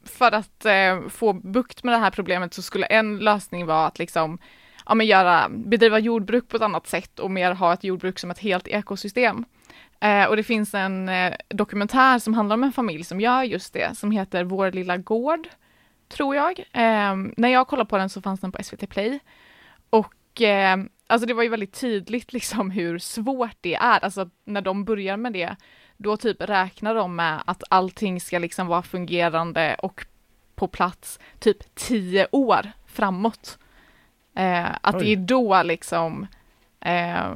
[0.04, 3.98] för att eh, få bukt med det här problemet så skulle en lösning vara att
[3.98, 4.38] liksom
[4.86, 8.30] ja, men göra, bedriva jordbruk på ett annat sätt och mer ha ett jordbruk som
[8.30, 9.44] ett helt ekosystem.
[10.00, 13.72] Eh, och det finns en eh, dokumentär som handlar om en familj som gör just
[13.72, 15.48] det, som heter Vår lilla gård,
[16.08, 16.58] tror jag.
[16.58, 19.18] Eh, när jag kollade på den så fanns den på SVT Play.
[19.90, 24.60] Och eh, alltså det var ju väldigt tydligt liksom hur svårt det är, alltså när
[24.60, 25.56] de börjar med det,
[25.96, 30.06] då typ räknar de med att allting ska liksom vara fungerande och
[30.54, 33.58] på plats typ tio år framåt.
[34.34, 35.12] Eh, att det Oj.
[35.12, 36.26] är då liksom
[36.80, 37.30] eh,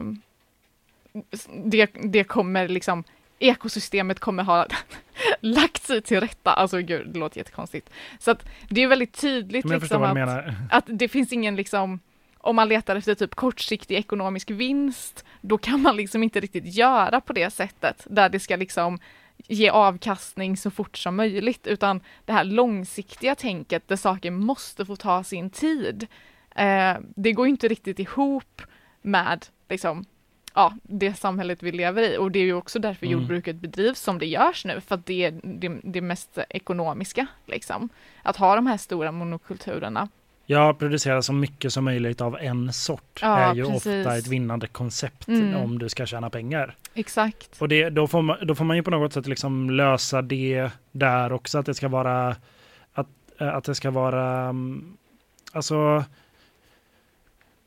[1.65, 3.05] det, det kommer liksom
[3.39, 4.67] ekosystemet kommer ha
[5.41, 6.53] lagt sig till rätta.
[6.53, 7.91] Alltså gud, det låter jättekonstigt.
[8.19, 12.01] Så att det är väldigt tydligt liksom att, att det finns ingen liksom
[12.39, 17.21] om man letar efter typ kortsiktig ekonomisk vinst, då kan man liksom inte riktigt göra
[17.21, 18.99] på det sättet där det ska liksom
[19.47, 24.97] ge avkastning så fort som möjligt, utan det här långsiktiga tänket där saker måste få
[24.97, 26.07] ta sin tid.
[26.59, 28.63] Eh, det går inte riktigt ihop
[29.03, 30.05] med liksom
[30.55, 33.19] ja, det samhället vi lever i och det är ju också därför Mm.
[33.19, 37.89] jordbruket bedrivs som det görs nu, för att det är det, det mest ekonomiska, liksom.
[38.23, 40.09] Att ha de här stora monokulturerna.
[40.47, 43.87] Ja, producera så mycket som möjligt av en sort Ja, är ju precis.
[44.07, 45.57] ofta ett vinnande koncept Mm.
[45.57, 46.75] om du ska tjäna pengar.
[46.95, 47.57] Exakt.
[47.63, 50.71] Och det, då, får man, då får man ju på något sätt liksom lösa det
[50.93, 52.37] där också, att det ska vara
[52.93, 54.97] att, att det ska vara mm,
[55.53, 56.05] alltså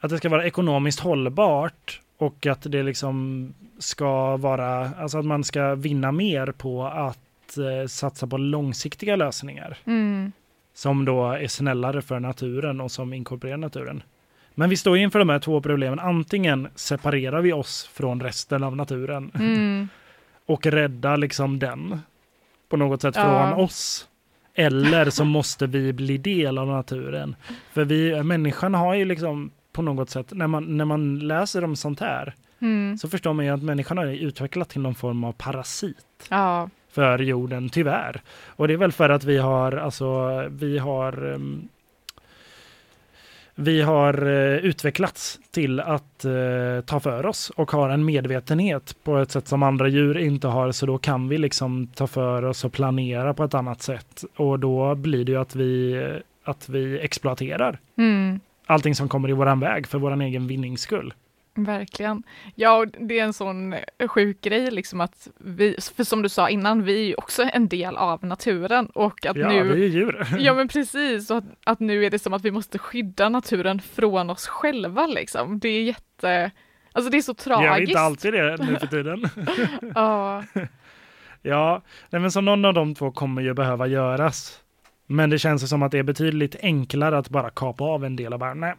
[0.02, 3.48] att det ska vara ekonomiskt hållbart och att det liksom
[3.80, 9.78] ska vara, alltså att man ska vinna mer på att eh, satsa på långsiktiga lösningar
[9.86, 10.32] Mm.
[10.74, 14.04] som då är snällare för naturen och som inkorporerar naturen.
[14.56, 16.00] Men vi står inför de här två problemen.
[16.00, 19.88] Antingen separerar vi oss från resten av naturen Mm.
[20.46, 22.00] och räddar liksom den
[22.70, 23.24] på något sätt Ja.
[23.50, 24.08] från oss.
[24.54, 27.36] Eller så måste vi bli del av naturen.
[27.74, 31.76] För vi, människan har ju liksom på något sätt, när man, när man läser om
[31.76, 32.98] sånt här, Mm.
[32.98, 35.98] så förstår man ju att människan har utvecklat till någon form av parasit
[36.30, 36.70] Ja.
[36.92, 38.22] för jorden, tyvärr.
[38.46, 41.68] Och det är väl för att vi har, alltså, vi har ehm,
[43.56, 49.18] vi har eh, utvecklats till att eh, ta för oss och har en medvetenhet på
[49.18, 50.72] ett sätt som andra djur inte har.
[50.72, 54.24] Så då kan vi liksom ta för oss och planera på ett annat sätt.
[54.36, 56.04] Och då blir det ju att vi,
[56.44, 58.40] att vi exploaterar Mm.
[58.72, 61.14] Allting som kommer i våran väg för våran egen vinnings skull.
[61.54, 62.24] Verkligen.
[62.56, 63.76] Ja, det är en sån
[64.08, 67.68] sjuk grej liksom att vi, för som du sa innan, vi är ju också en
[67.68, 70.28] del av naturen och att Ja, nu vi är djur.
[70.40, 73.80] Ja men precis, och att, att nu är det som att vi måste skydda naturen
[73.82, 75.60] från oss själva liksom.
[75.60, 76.52] Det är jätte,
[76.92, 77.90] alltså det är så Gör vi tragiskt.
[77.90, 79.26] inte alltid det nu för tiden?
[79.96, 80.44] Ja,
[81.42, 84.60] Ja, nej, men så någon av de två kommer ju behöva göras.
[85.08, 88.34] Men det känns som att det är betydligt enklare att bara kapa av en del
[88.34, 88.74] och bara nej,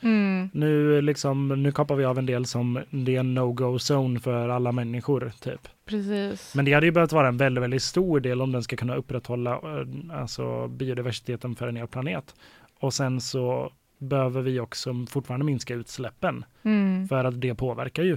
[0.00, 4.20] mm, nu liksom, nu kapar vi av en del som det är en no-go zone
[4.20, 5.68] för alla människor typ.
[5.84, 6.54] precis.
[6.54, 8.94] Men det hade ju behövt vara en väldigt, väldigt stor del om den ska kunna
[8.96, 12.34] upprätthålla eh, alltså biodiversiteten för en hel planet.
[12.80, 18.16] Och sen så behöver vi också fortfarande minska utsläppen Mm, för att det påverkar ju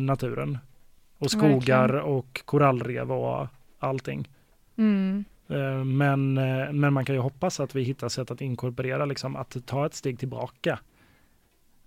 [0.00, 0.58] naturen
[1.18, 2.04] och skogar Verkligen.
[2.04, 3.46] och korallrev och
[3.78, 4.28] allting.
[4.76, 9.04] mm, Eh, men, eh, men man kan ju hoppas att vi hittar sätt att inkorporera,
[9.04, 10.78] liksom, att ta ett steg tillbaka.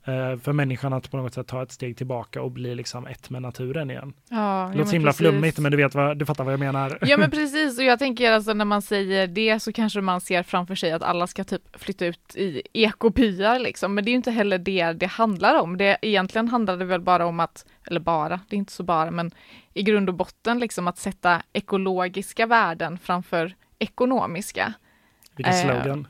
[0.07, 3.29] Eh, För människan att på något sätt ta ett steg tillbaka och bli liksom ett
[3.29, 4.13] med naturen igen.
[4.29, 5.17] ja, Det ja, låter så himla precis.
[5.17, 6.97] flummigt, men du, vet vad, du fattar vad jag menar.
[7.01, 10.43] Ja men precis, och jag tänker alltså när man säger det så kanske man ser
[10.43, 14.17] framför sig att alla ska typ flytta ut i ekobyar liksom, men det är ju
[14.17, 15.77] inte heller det det handlar om.
[15.77, 19.11] Det egentligen handlar det väl bara om att, eller bara, det är inte så bara,
[19.11, 19.31] men
[19.73, 24.73] i grund och botten liksom att sätta ekologiska värden framför ekonomiska,
[25.35, 26.07] Vilken Eh, slogan.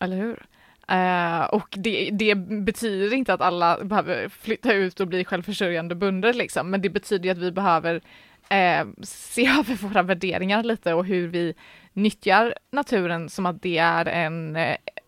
[0.00, 0.46] eller hur?
[0.88, 6.32] Eh, och det, det, betyder inte att alla behöver flytta ut och bli självförsörjande bönder
[6.32, 8.00] liksom, men det betyder att vi behöver
[8.48, 11.54] eh, se över våra värderingar lite och hur vi
[11.92, 14.56] nyttjar naturen som att det är en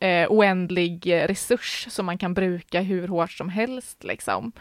[0.00, 4.52] eh, oändlig resurs som man kan bruka hur hårt som helst liksom.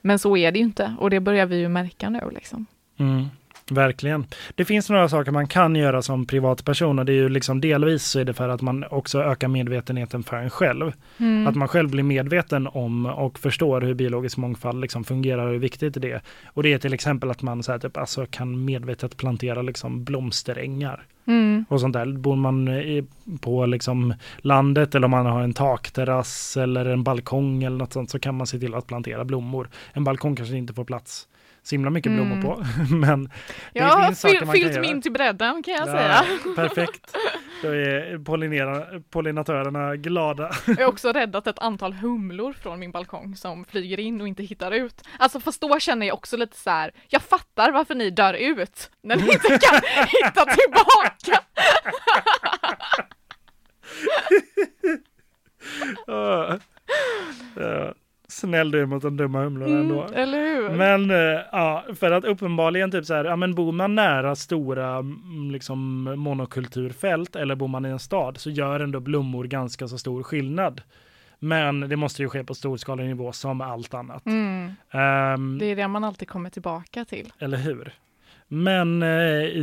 [0.00, 2.66] Men så är det ju inte och det börjar vi ju märka nu liksom.
[2.96, 3.26] Mm.
[3.70, 4.26] Verkligen.
[4.54, 8.04] Det finns några saker man kan göra som privatperson och det är ju liksom delvis
[8.04, 10.92] så är det för att man också ökar medvetenheten för en själv.
[11.18, 11.46] Mm.
[11.46, 15.58] Att man själv blir medveten om och förstår hur biologisk mångfald liksom fungerar och hur
[15.58, 16.20] viktigt det är.
[16.46, 20.04] Och det är till exempel att man så här, typ, alltså, kan medvetet plantera liksom
[20.04, 21.06] blomsterängar.
[21.26, 21.64] Mm.
[21.68, 22.06] Och sånt där.
[22.06, 23.04] Bor man i,
[23.40, 28.10] på liksom landet eller om man har en takterrass eller en balkong eller något sånt
[28.10, 29.68] så kan man se till att plantera blommor.
[29.92, 31.28] En balkong kanske inte får plats
[31.66, 32.42] så himla mycket blommor mm.
[32.42, 32.64] på.
[32.94, 33.30] Men det
[33.72, 36.24] ja, finns saker man fyllt min till bredden kan jag ja, säga.
[36.56, 37.16] Perfekt.
[37.62, 38.18] Då är
[39.10, 40.50] pollinatörerna glada.
[40.66, 44.42] Jag har också räddat ett antal humlor från min balkong som flyger in och inte
[44.42, 45.02] hittar ut.
[45.18, 48.90] Alltså fast då känner jag också lite så här, jag fattar varför ni dör ut
[49.02, 51.40] när ni inte kan hitta tillbaka.
[56.08, 56.54] uh,
[57.64, 57.92] uh
[58.64, 60.06] du mot de dumma humlorna mm, ändå.
[60.14, 60.70] Eller hur?
[60.70, 64.96] Men uh, ja, för att uppenbarligen typ så här, ja men bor man nära stora
[64.96, 69.98] mm, liksom monokulturfält eller bor man i en stad så gör ändå blommor ganska så
[69.98, 70.80] stor skillnad.
[71.38, 74.26] Men det måste ju ske på storskalig nivå som allt annat.
[74.26, 74.64] Mm.
[74.66, 77.32] Um, det är det man alltid kommer tillbaka till.
[77.38, 77.92] Eller hur?
[78.48, 79.08] Men eh,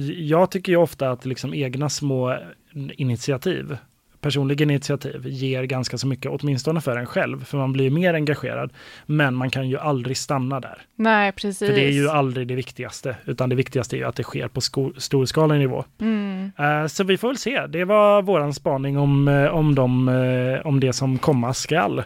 [0.09, 2.37] jag tycker ju ofta att liksom egna små
[2.73, 3.77] initiativ
[4.23, 8.73] personliga initiativ ger ganska så mycket, åtminstone för en själv, för man blir mer engagerad.
[9.05, 10.81] Men man kan ju aldrig stanna där.
[10.95, 11.69] Nej, precis.
[11.69, 14.47] För det är ju aldrig det viktigaste, utan det viktigaste är ju att det sker
[14.47, 14.61] på
[14.97, 15.85] storskalig nivå.
[16.01, 16.51] Mm.
[16.59, 17.67] Uh, så vi får väl se.
[17.67, 22.03] Det var våran spaning om, uh, om, de, uh, om det som komma skall.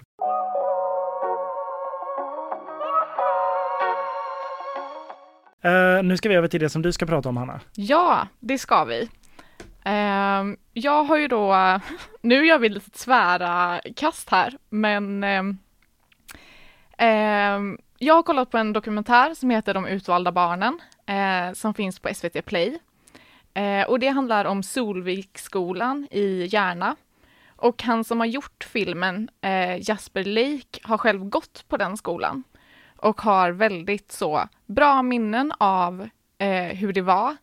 [5.66, 7.60] Uh, nu ska vi över till det som du ska prata om, Hanna.
[7.76, 9.10] Ja, det ska vi.
[9.88, 11.56] Ehm, jag har ju då,
[12.22, 15.58] nu gör vi lite tvära kast här, men ehm,
[16.98, 22.00] ehm, jag har kollat på en dokumentär som heter De utvalda barnen, eh, som finns
[22.00, 22.80] på SVT Play.
[23.54, 26.96] Eh, och det handlar om Solvikskolan i Järna.
[27.56, 32.44] Och han som har gjort filmen, eh, Jasper Lake, har själv gått på den skolan
[32.98, 37.38] och har väldigt så bra minnen av eh, hur det var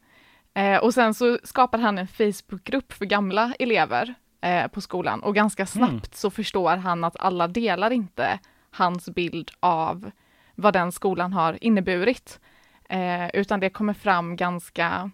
[0.54, 5.34] Eh, och sen så skapar han en Facebookgrupp för gamla elever eh, på skolan och
[5.34, 5.66] ganska mm.
[5.66, 6.14] snabbt mm.
[6.14, 8.38] så förstår han att alla delar inte
[8.70, 10.10] hans bild av
[10.54, 12.40] vad den skolan har inneburit.
[12.88, 15.10] Eh, utan det kommer fram ganska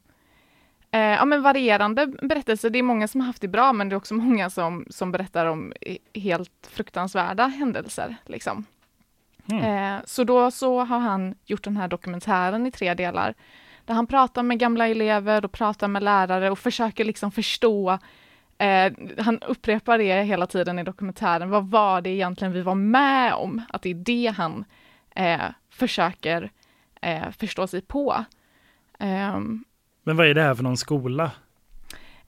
[0.91, 2.71] eh, ja, men varierande berättelser.
[2.71, 5.13] Det är många som har haft det bra, men det är också många som, som
[5.13, 5.73] berättar om
[6.15, 8.17] helt fruktansvärda händelser.
[8.27, 8.65] Liksom.
[9.51, 9.65] Mm.
[9.65, 13.35] Eh, så då så har han gjort den här dokumentären i tre delar
[13.85, 17.99] där han pratar med gamla elever och pratar med lärare och försöker liksom förstå
[18.59, 21.51] eh, han upprepar det hela tiden i dokumentären.
[21.51, 23.63] Vad var det egentligen vi var med om?
[23.69, 24.65] Att det är det han
[25.15, 25.41] eh,
[25.71, 26.51] försöker
[27.03, 28.25] eh, förstå sig på.
[28.99, 29.65] Um,
[30.03, 31.31] Men vad är det här för någon skola?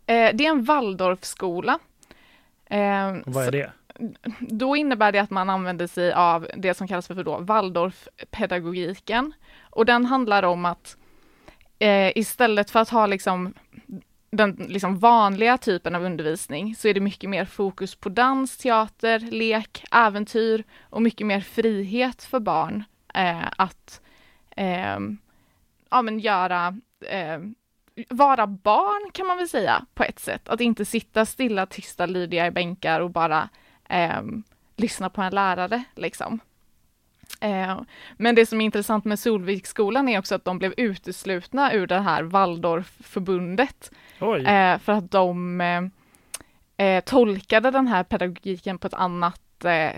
[0.07, 1.79] Eh, det är en Waldorfskola.
[2.67, 3.73] Ehm, vad är det?
[4.39, 9.33] Då innebär det att man använder sig av det som kallas för då Waldorfpedagogiken.
[9.61, 10.97] Och den handlar om att
[11.83, 13.55] eh, istället för att ha liksom
[14.31, 19.19] den liksom vanliga typen av undervisning så är det mycket mer fokus på dans, teater,
[19.19, 24.01] lek, äventyr och mycket mer frihet för barn eh, att
[24.57, 24.99] eh,
[25.91, 26.79] ja, men göra,
[27.11, 27.39] eh,
[28.09, 30.49] vara barn kan man väl säga på ett sätt.
[30.49, 33.49] Att inte sitta stilla, tysta, lydiga i bänkar och bara
[33.89, 34.23] eh,
[34.77, 36.41] lyssna på en lärare liksom.
[37.41, 37.81] Eh,
[38.17, 42.01] men det som är intressant med Solviksskolan är också att de blev uteslutna ur det
[42.01, 43.91] här Waldorfförbundet.
[44.47, 45.61] Eh, för att de
[46.77, 49.39] eh, tolkade den här pedagogiken på ett annat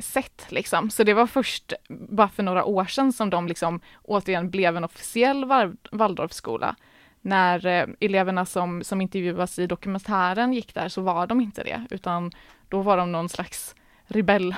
[0.01, 0.47] sätt.
[0.49, 0.91] Liksom.
[0.91, 4.85] Så det var först bara för några år sedan som de liksom återigen blev en
[4.85, 5.45] officiell
[5.93, 6.77] Waldorfskola.
[7.21, 7.67] När
[8.01, 12.31] eleverna som, som intervjuas i dokumentären gick där så var de inte det, utan
[12.69, 13.75] då var de någon slags
[14.07, 14.55] rebell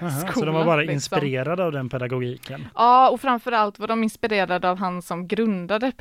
[0.00, 0.94] Aha, så de var bara liksom.
[0.94, 2.68] inspirerade av den pedagogiken?
[2.74, 5.92] Ja, och framförallt var de inspirerade av han som grundade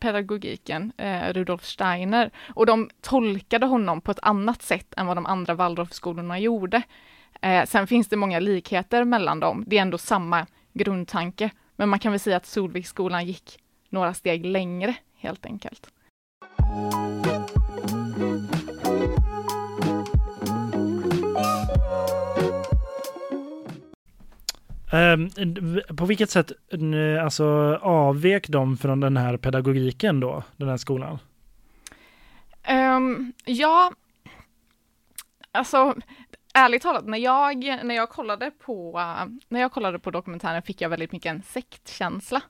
[0.00, 2.30] pedagogiken, eh, Rudolf Steiner.
[2.54, 6.82] Och de tolkade honom på ett annat sätt än vad de andra Waldorfskolorna gjorde.
[7.42, 9.64] Eh, sen finns det många likheter mellan dem.
[9.66, 11.50] Det är ändå samma grundtanke.
[11.76, 15.90] Men man kan väl säga att Solviksskolan gick några steg längre, helt enkelt.
[24.92, 25.30] Ehm,
[25.96, 26.52] på vilket sätt
[27.22, 27.44] alltså,
[27.82, 31.18] avvek de från den här pedagogiken då, den här skolan?
[32.70, 33.92] Um, ja,
[35.52, 35.94] alltså
[36.54, 39.00] ärligt talat, när jag, när jag kollade på,
[39.48, 42.42] när jag kollade på dokumentären fick jag väldigt mycket en sektkänsla.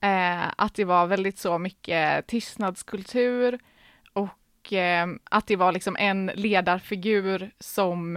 [0.00, 3.58] Eh, att det var väldigt så mycket tystnadskultur
[4.12, 8.16] och eh, att det var liksom en ledarfigur som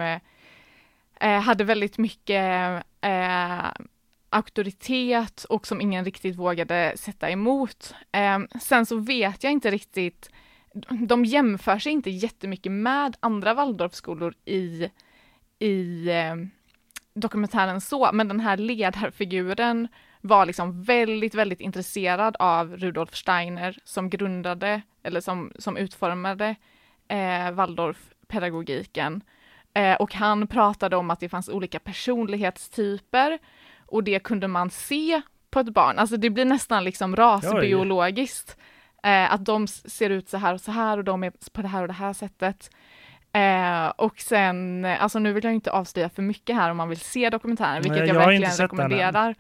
[1.19, 3.71] eh, hade väldigt mycket eh,
[4.29, 7.95] auktoritet och som ingen riktigt vågade sätta emot.
[8.11, 10.29] Eh, sen så vet jag inte riktigt,
[11.07, 14.89] de jämför sig inte jättemycket med andra Waldorfskolor i,
[15.59, 16.35] i eh,
[17.13, 19.87] dokumentären så, men den här ledarfiguren
[20.21, 26.55] var liksom väldigt, väldigt intresserad av Rudolf Steiner som grundade eller som, som utformade
[27.07, 29.21] eh, Waldorfpedagogiken.
[29.75, 33.39] Eh, och han pratade om att det fanns olika personlighetstyper
[33.85, 35.99] och det kunde man se på ett barn.
[35.99, 38.57] Alltså det blir nästan liksom rasbiologiskt.
[39.03, 41.67] Eh, att de ser ut så här och så här och de är på det
[41.67, 42.69] här och det här sättet.
[43.33, 46.99] Eh, och sen, alltså nu vill jag inte avslöja för mycket här om man vill
[46.99, 49.35] se dokumentären, vilket Nej, jag, jag verkligen rekommenderar.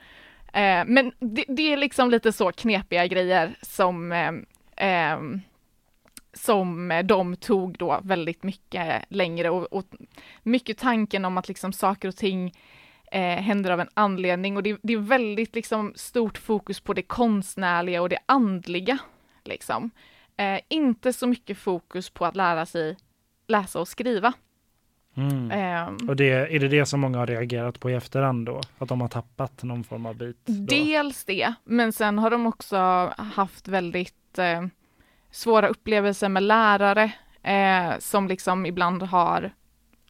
[0.53, 4.31] Eh, men det, det, är liksom lite så knepiga grejer som eh,
[4.87, 5.19] eh,
[6.35, 9.85] som de tog då väldigt mycket längre och, och
[10.43, 12.53] mycket tanken om att liksom saker och ting
[13.11, 17.01] eh, händer av en anledning och det, det, är väldigt liksom stort fokus på det
[17.01, 18.97] konstnärliga och det andliga.
[19.43, 19.91] Liksom.
[20.37, 22.97] Eh, inte så mycket fokus på att lära sig
[23.47, 24.33] läsa och skriva.
[25.17, 25.87] Mm.
[25.87, 28.61] Um, och det, är det det som många har reagerat på i efterhand då?
[28.77, 30.37] Att de har tappat någon form av bit?
[30.45, 30.65] Då?
[30.75, 32.77] Dels det, men sen har de också
[33.17, 34.65] haft väldigt eh,
[35.35, 37.11] svåra upplevelser med lärare
[37.43, 39.51] eh, som liksom ibland har,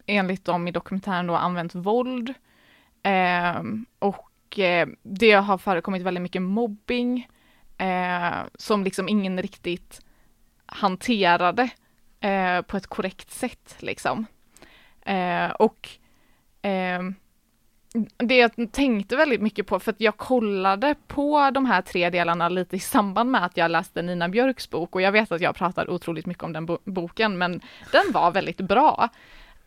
[0.06, 2.34] enligt dem i dokumentären då, använt våld.
[3.04, 3.62] Eh,
[4.00, 7.28] och eh, det har förekommit väldigt mycket mobbing
[7.78, 10.02] eh, som liksom ingen riktigt
[10.66, 11.70] hanterade
[12.20, 14.26] eh, på ett korrekt sätt liksom.
[15.02, 15.90] Eh, och
[16.62, 17.02] eh,
[18.18, 22.50] det jag tänkte väldigt mycket på, för att jag kollade på de här tre delarna
[22.50, 25.56] lite i samband med att jag läste Nina Björks bok och jag vet att jag
[25.56, 29.10] pratar otroligt mycket om den bo boken, men den var väldigt bra.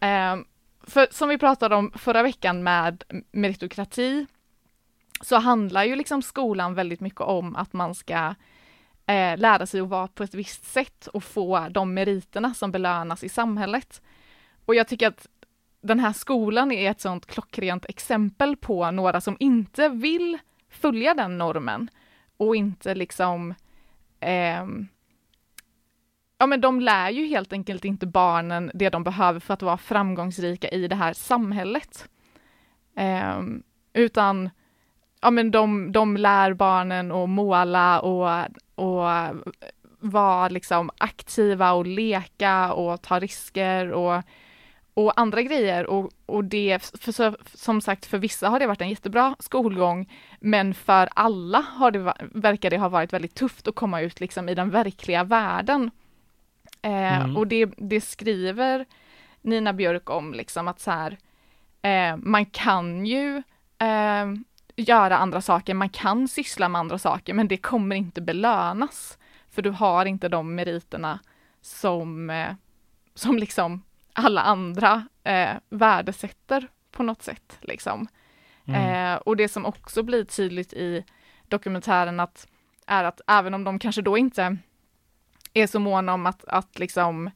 [0.00, 0.36] Eh,
[0.82, 4.26] för som vi pratade om förra veckan med meritokrati,
[5.20, 8.34] så handlar ju liksom skolan väldigt mycket om att man ska
[9.06, 13.24] eh, lära sig att vara på ett visst sätt och få de meriterna som belönas
[13.24, 14.02] i samhället.
[14.64, 15.26] Och jag tycker att
[15.80, 20.38] den här skolan är ett sånt klockrent exempel på några som inte vill
[20.70, 21.90] följa den normen
[22.36, 23.54] och inte liksom
[24.20, 24.66] eh,
[26.40, 29.76] Ja men de lär ju helt enkelt inte barnen det de behöver för att vara
[29.76, 32.08] framgångsrika i det här samhället.
[32.96, 33.40] Eh,
[33.92, 34.50] utan
[35.20, 39.08] ja men de, de lär barnen att måla och, och
[39.98, 44.22] vara liksom aktiva och leka och ta risker och
[44.98, 48.90] och andra grejer och, och det, för, som sagt, för vissa har det varit en
[48.90, 54.00] jättebra skolgång, men för alla har det, verkar det ha varit väldigt tufft att komma
[54.00, 55.90] ut liksom i den verkliga världen.
[56.82, 57.36] Eh, mm.
[57.36, 58.86] Och det, det, skriver
[59.42, 61.18] Nina Björk om, liksom att så här,
[61.82, 63.42] eh, man kan ju
[63.78, 64.26] eh,
[64.76, 69.18] göra andra saker, man kan syssla med andra saker, men det kommer inte belönas,
[69.50, 71.18] för du har inte de meriterna
[71.60, 72.52] som, eh,
[73.14, 73.82] som liksom
[74.18, 77.58] alla andra eh, värdesätter på något sätt.
[77.60, 78.08] Liksom.
[78.66, 79.14] Mm.
[79.14, 81.04] Eh, och det som också blir tydligt i
[81.48, 82.46] dokumentären att,
[82.86, 84.56] är att även om de kanske då inte
[85.54, 87.30] är så måna om att, att liksom,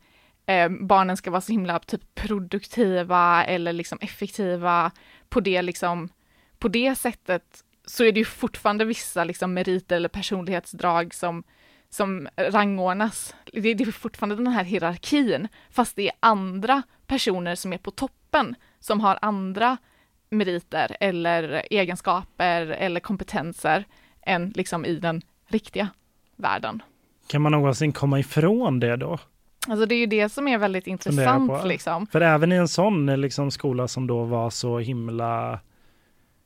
[0.47, 4.91] eh, barnen ska vara så himla typ produktiva eller liksom effektiva
[5.29, 6.09] på det, liksom,
[6.59, 11.45] på det sättet så är det ju fortfarande vissa liksom, meriter eller personlighetsdrag som,
[11.93, 13.35] som rangordnas.
[13.53, 17.91] Det, det är fortfarande den här hierarkin, fast det är andra personer som är på
[17.91, 19.77] toppen som har andra
[20.31, 23.85] meriter eller egenskaper eller kompetenser
[24.23, 25.89] än liksom i den riktiga
[26.37, 26.83] världen.
[27.27, 29.19] Kan man någonsin komma ifrån det då?
[29.69, 31.65] Alltså det är ju det som är väldigt intressant.
[31.65, 32.07] Liksom.
[32.07, 35.61] För även i en sån liksom, skola som då var så himla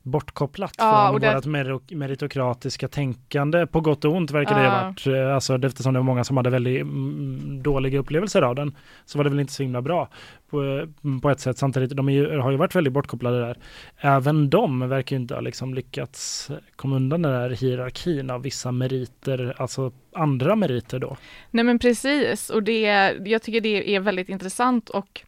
[0.07, 1.21] bortkopplat ja, från
[1.53, 1.71] det...
[1.73, 3.67] vårt meritokratiska tänkande.
[3.67, 6.37] På gott och ont verkar det ha varit, eh, alltså eftersom det var många som
[6.37, 10.09] hade väldigt mm, dåliga upplevelser av den, så var det väl inte så himla bra
[10.49, 10.59] på,
[11.03, 11.57] mm, på ett sätt.
[11.57, 13.57] Samtidigt, de ju, har ju varit väldigt bortkopplade där.
[13.97, 18.71] Även de verkar ju inte ha liksom lyckats komma undan den där hierarkin av vissa
[18.71, 21.17] meriter, alltså andra meriter då.
[21.51, 22.81] Nej men precis, och det,
[23.25, 25.23] jag tycker det är väldigt intressant och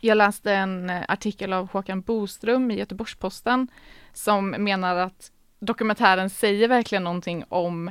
[0.00, 3.68] jag läste en eh, artikel av Håkan Boström i Göteborgs-Posten
[4.12, 7.88] som menar att dokumentären säger verkligen någonting om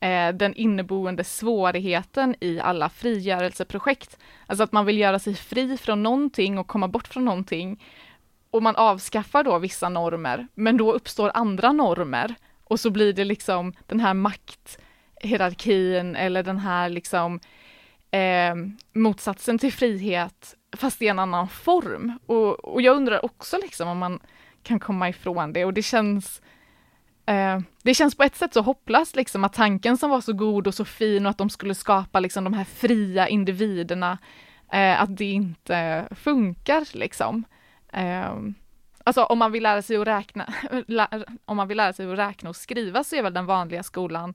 [0.00, 4.18] eh, den inneboende svårigheten i alla frigörelseprojekt.
[4.46, 7.84] Alltså att man vill göra sig fri från någonting och komma bort från någonting.
[8.50, 12.34] Och man avskaffar då vissa normer, men då uppstår andra normer.
[12.64, 17.40] Och så blir det liksom den här makthierarkin eller den här liksom
[18.10, 18.54] eh,
[18.92, 22.18] motsatsen till frihet, fast i en annan form.
[22.26, 24.20] Och, och jag undrar också liksom om man
[24.62, 26.42] kan komma ifrån det och det känns
[27.26, 30.66] eh, det känns på ett sätt så hopplöst liksom att tanken som var så god
[30.66, 34.18] och så fin och att de skulle skapa liksom de här fria individerna,
[34.72, 37.44] eh, att det inte funkar liksom.
[37.92, 38.32] Eh,
[39.04, 40.54] alltså om man vill lära sig att räkna,
[41.44, 44.34] om man vill lära sig att räkna och skriva så är väl den vanliga skolan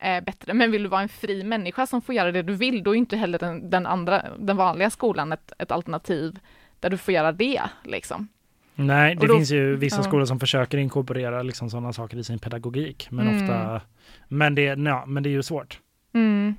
[0.00, 0.54] eh, bättre.
[0.54, 2.98] Men vill du vara en fri människa som får göra det du vill, då är
[2.98, 6.38] inte heller den, den andra, den vanliga skolan ett, ett alternativ
[6.80, 8.28] där du får göra det liksom.
[8.74, 10.02] Nej, det då, finns ju vissa ja.
[10.02, 13.08] skolor som försöker inkorporera liksom sådana saker i sin pedagogik.
[13.10, 13.42] Men Mm.
[13.42, 13.80] ofta,
[14.28, 15.80] men det, ja, men det är ju svårt.
[16.12, 16.54] Mm.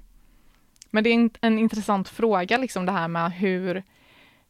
[0.89, 3.83] Men det är en, en intressant fråga, liksom det här med hur,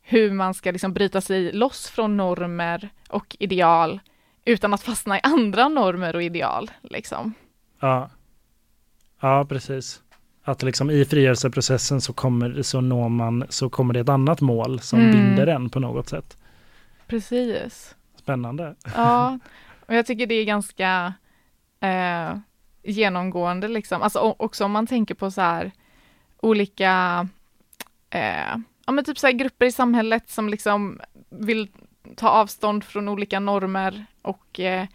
[0.02, 4.00] hur man ska liksom bryta sig loss från normer och ideal
[4.46, 6.72] utan att fastna i andra normer och ideal.
[6.82, 7.34] Liksom.
[7.80, 8.10] Ja,
[9.22, 10.02] ja precis.
[10.44, 14.80] Att liksom i frigörelseprocessen så kommer, så når man, så kommer det ett annat mål
[14.80, 15.12] som Mm.
[15.12, 16.38] binder en på något sätt.
[17.08, 17.96] Precis.
[18.16, 18.76] Spännande.
[18.96, 19.40] Ja,
[19.88, 21.14] och jag tycker det är ganska
[21.80, 22.36] eh,
[22.84, 24.02] genomgående liksom.
[24.02, 25.72] Alltså också om man tänker på så här
[26.42, 27.28] olika,
[28.10, 28.56] eh,
[28.86, 31.00] ja men typ så här grupper i samhället som liksom
[31.30, 31.68] vill
[32.16, 34.88] ta avstånd från olika normer och eh,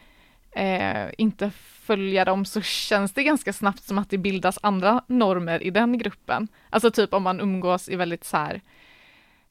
[0.51, 1.51] eh, inte
[1.87, 5.99] följa dem så känns det ganska snabbt som att det bildas andra normer i den
[5.99, 6.49] gruppen.
[6.71, 8.61] Alltså typ om man umgås i väldigt så här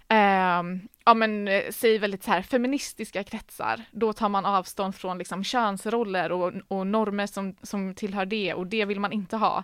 [0.07, 0.63] eh,
[1.05, 5.43] ja men eh, säg väldigt så här feministiska kretsar, då tar man avstånd från liksom
[5.43, 9.63] könsroller och, och normer som, som tillhör det och det vill man inte ha.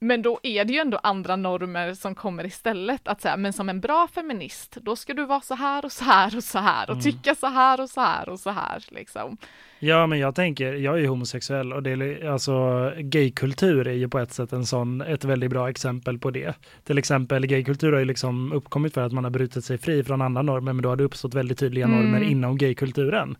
[0.00, 3.68] Men då är det ju ändå andra normer som kommer istället, att säga, men som
[3.68, 6.84] en bra feminist, då ska du vara så här och så här och så här
[6.90, 7.02] och Mm.
[7.02, 9.36] tycka så här och så här och så här liksom.
[9.78, 12.52] Ja, men jag tänker, jag är ju homosexuell och det är alltså
[12.98, 16.54] gaykultur är ju på ett sätt en sån, ett väldigt bra exempel på det.
[16.84, 20.22] Till exempel gaykultur har ju liksom uppkommit för att man har brutit sig fri från
[20.22, 21.98] andra normer, men då har det uppstått väldigt tydliga Mm.
[21.98, 23.36] normer inom gaykulturen.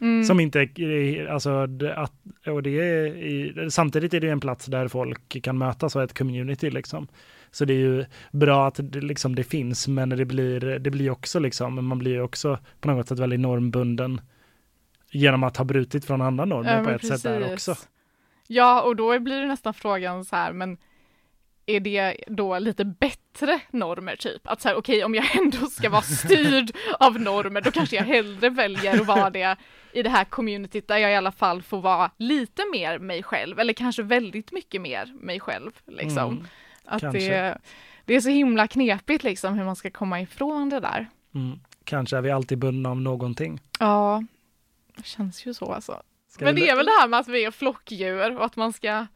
[0.00, 0.24] Mm.
[0.24, 1.50] Som inte, är- alltså,
[1.96, 2.12] att,
[2.46, 6.18] och det är, i- samtidigt är det en plats där folk kan mötas och ett
[6.18, 7.08] community liksom.
[7.50, 11.10] Så det är ju bra att det, liksom, det finns, men det blir, det blir
[11.10, 14.20] också liksom, man blir också på något sätt väldigt normbunden
[15.10, 17.68] genom att ha brutit från andra normer Ja, på ett sätt där precis.
[17.68, 17.86] också.
[18.46, 20.76] Ja, och då blir det nästan frågan så här, men
[21.68, 24.40] är det då lite bättre normer typ?
[24.44, 28.04] Att så här, okej, om jag ändå ska vara styrd av normer, då kanske jag
[28.04, 29.56] hellre väljer att vara det
[29.92, 33.58] i det här communityt där jag i alla fall får vara lite mer mig själv,
[33.58, 36.32] eller kanske väldigt mycket mer mig själv, liksom.
[36.32, 36.46] Mm,
[36.84, 37.28] att kanske.
[37.28, 37.58] det,
[38.04, 41.06] det är så himla knepigt liksom hur man ska komma ifrån det där.
[41.34, 41.60] mm.
[41.84, 43.60] Kanske är vi alltid bundna av någonting.
[43.78, 44.24] Ja,
[44.96, 46.02] det känns ju så alltså.
[46.28, 48.72] Ska Men det är väl det här med att vi är flockdjur och att man
[48.72, 49.06] ska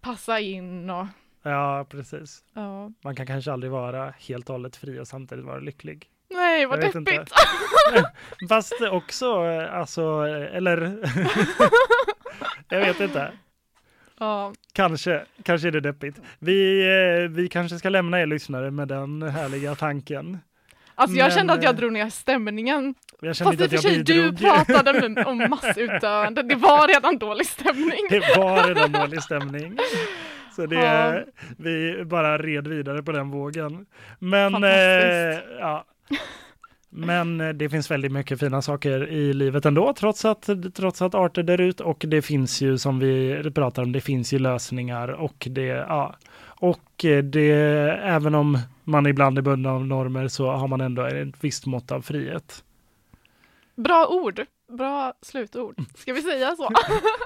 [0.00, 1.06] passa in och
[1.46, 2.44] Ja, precis.
[2.54, 2.90] ja.
[3.04, 6.06] Man kan kanske aldrig vara helt och hållet fri och samtidigt vara lycklig.
[6.30, 7.32] Nej, vad deppigt.
[8.48, 9.40] Fast också,
[9.70, 10.02] alltså,
[10.52, 10.98] eller?
[12.68, 13.32] jag vet inte.
[14.18, 16.20] Ja, Kanske, kanske är det deppigt.
[16.38, 20.38] Vi, eh, vi kanske ska lämna er lyssnare med den härliga tanken.
[20.94, 22.94] alltså jag Men, kände att jag eh, drog ner stämningen.
[23.20, 26.42] Jag Fast i och för sig, du pratade om massutdöende.
[26.42, 28.06] Det var redan dålig stämning.
[28.10, 29.78] Det var redan dålig stämning.
[30.56, 31.20] Så det, Ja.
[31.56, 33.86] vi bara red vidare på den vågen.
[34.18, 34.70] Men, eh,
[35.60, 35.84] ja.
[36.90, 41.14] Men eh, det finns väldigt mycket fina saker i livet ändå, trots att, trots att
[41.14, 41.80] arter dör ut.
[41.80, 45.08] Och det finns ju, som vi pratar om, det finns ju lösningar.
[45.08, 46.16] Och det, ja.
[46.46, 47.50] Och eh, det,
[48.02, 51.92] även om man ibland är bunden av normer så har man ändå ett visst mått
[51.92, 52.64] av frihet.
[53.76, 54.40] Bra ord.
[54.68, 55.80] Bra slutord.
[55.96, 56.70] Ska vi säga så?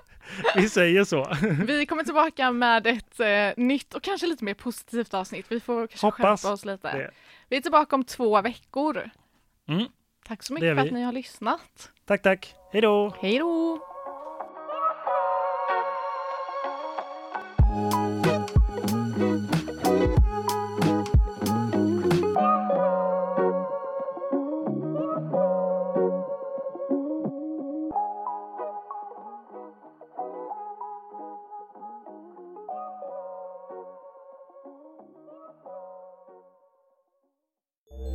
[0.57, 1.35] Vi säger så.
[1.67, 5.47] Vi kommer tillbaka med ett eh, nytt och kanske lite mer positivt avsnitt.
[5.49, 6.93] Vi får kanske Hoppas skärpa oss lite.
[6.93, 7.11] det.
[7.49, 9.11] Vi är tillbaka om två veckor.
[9.69, 9.87] Mm.
[10.27, 11.91] Tack så mycket för att ni har lyssnat.
[12.05, 12.55] Tack, tack.
[12.73, 13.15] Hej då!
[13.21, 13.88] Hej då!